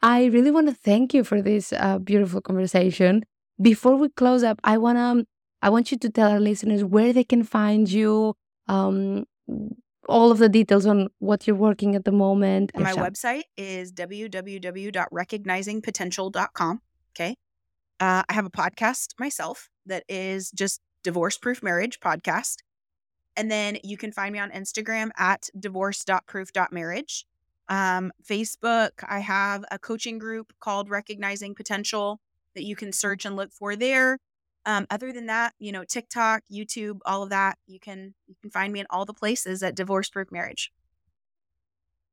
I 0.03 0.25
really 0.27 0.51
want 0.51 0.69
to 0.69 0.75
thank 0.75 1.13
you 1.13 1.25
for 1.25 1.43
this 1.43 1.73
uh, 1.73 1.99
beautiful 1.99 2.41
conversation. 2.41 3.25
Before 3.61 3.97
we 3.97 4.09
close 4.09 4.43
up, 4.43 4.59
I 4.65 4.79
want 4.79 4.99
to 4.99 5.27
I 5.62 5.70
want 5.70 5.90
you 5.90 5.99
to 5.99 6.11
tell 6.11 6.31
our 6.31 6.40
listeners 6.40 6.85
where 6.85 7.12
they 7.12 7.25
can 7.25 7.42
find 7.42 7.90
you, 7.90 8.37
um, 8.66 9.25
all 10.09 10.33
of 10.33 10.38
the 10.38 10.49
details 10.49 10.87
on 10.87 11.09
what 11.18 11.46
you're 11.46 11.57
working 11.57 11.94
at 11.94 12.05
the 12.05 12.12
moment. 12.12 12.73
My 12.75 12.92
website 12.92 13.44
is 13.57 13.92
www.recognizingpotential.com. 13.92 16.81
Okay. 17.14 17.37
Uh, 18.01 18.23
I 18.29 18.33
have 18.33 18.46
a 18.46 18.51
podcast 18.51 19.14
myself 19.18 19.68
that 19.87 20.05
is 20.09 20.51
just 20.51 20.81
Divorce 21.05 21.38
Proof 21.38 21.62
Marriage 21.62 22.01
podcast. 22.01 22.57
And 23.37 23.51
then 23.51 23.79
you 23.85 23.96
can 23.96 24.12
find 24.12 24.33
me 24.33 24.38
on 24.38 24.51
Instagram 24.51 25.11
at 25.16 25.49
divorce.proof.marriage. 25.59 27.27
Um, 27.68 28.12
Facebook, 28.29 28.90
I 29.09 29.20
have 29.20 29.64
a 29.70 29.79
coaching 29.79 30.18
group 30.18 30.53
called 30.61 30.90
Recognizing 30.90 31.55
Potential 31.55 32.20
that 32.55 32.64
you 32.64 32.75
can 32.75 32.92
search 32.92 33.25
and 33.25 33.37
look 33.37 33.53
for 33.53 33.77
there. 33.77 34.18
Um, 34.66 34.87
other 34.90 35.12
than 35.12 35.27
that, 35.27 35.55
you 35.59 35.73
know, 35.73 35.85
TikTok, 35.85 36.42
YouTube, 36.53 36.99
all 37.07 37.23
of 37.23 37.31
that, 37.31 37.59
you 37.66 37.81
can 37.81 38.14
you 38.27 38.35
can 38.40 38.51
find 38.51 38.73
me 38.73 38.81
in 38.81 38.87
all 38.90 39.05
the 39.05 39.14
places 39.14 39.62
at 39.62 39.75
Divorce 39.75 40.11
Proof 40.11 40.31
Marriage. 40.31 40.73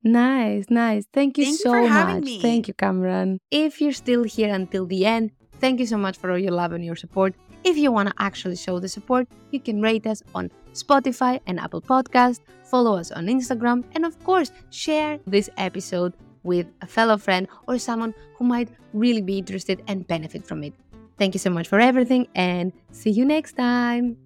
Nice, 0.02 0.66
nice. 0.70 1.06
Thank 1.12 1.38
you 1.38 1.44
Thank 1.44 1.58
you 1.58 1.62
so 1.62 1.86
having 1.86 2.16
much. 2.16 2.24
me. 2.24 2.40
Thank 2.40 2.68
you, 2.68 2.74
Kameran. 2.74 3.38
If 3.50 3.80
you're 3.80 3.92
still 3.92 4.22
here 4.22 4.54
until 4.54 4.86
the 4.86 5.04
end, 5.04 5.32
thank 5.60 5.80
you 5.80 5.86
so 5.86 5.98
much 5.98 6.16
for 6.16 6.30
all 6.30 6.38
your 6.38 6.52
love 6.52 6.72
and 6.72 6.84
your 6.84 6.96
support. 6.96 7.34
If 7.64 7.76
you 7.76 7.90
want 7.90 8.08
to 8.08 8.14
actually 8.18 8.56
show 8.56 8.78
the 8.78 8.88
support, 8.88 9.26
you 9.50 9.60
can 9.60 9.82
rate 9.82 10.06
us 10.06 10.22
on 10.34 10.50
Spotify 10.72 11.40
and 11.46 11.58
Apple 11.58 11.82
Podcast, 11.82 12.40
follow 12.62 12.96
us 12.96 13.10
on 13.10 13.26
Instagram, 13.26 13.84
and 13.92 14.06
of 14.06 14.22
course, 14.22 14.52
share 14.70 15.18
this 15.26 15.50
episode 15.56 16.14
with 16.44 16.68
a 16.80 16.86
fellow 16.86 17.16
friend 17.16 17.48
or 17.66 17.78
someone 17.78 18.14
who 18.36 18.44
might 18.44 18.68
really 18.92 19.20
be 19.20 19.38
interested 19.38 19.82
and 19.88 20.06
benefit 20.06 20.46
from 20.46 20.62
it. 20.62 20.72
Thank 21.18 21.34
you 21.34 21.38
so 21.38 21.50
much 21.50 21.68
for 21.68 21.78
everything 21.80 22.28
and 22.34 22.72
see 22.92 23.10
you 23.10 23.24
next 23.24 23.54
time. 23.54 24.16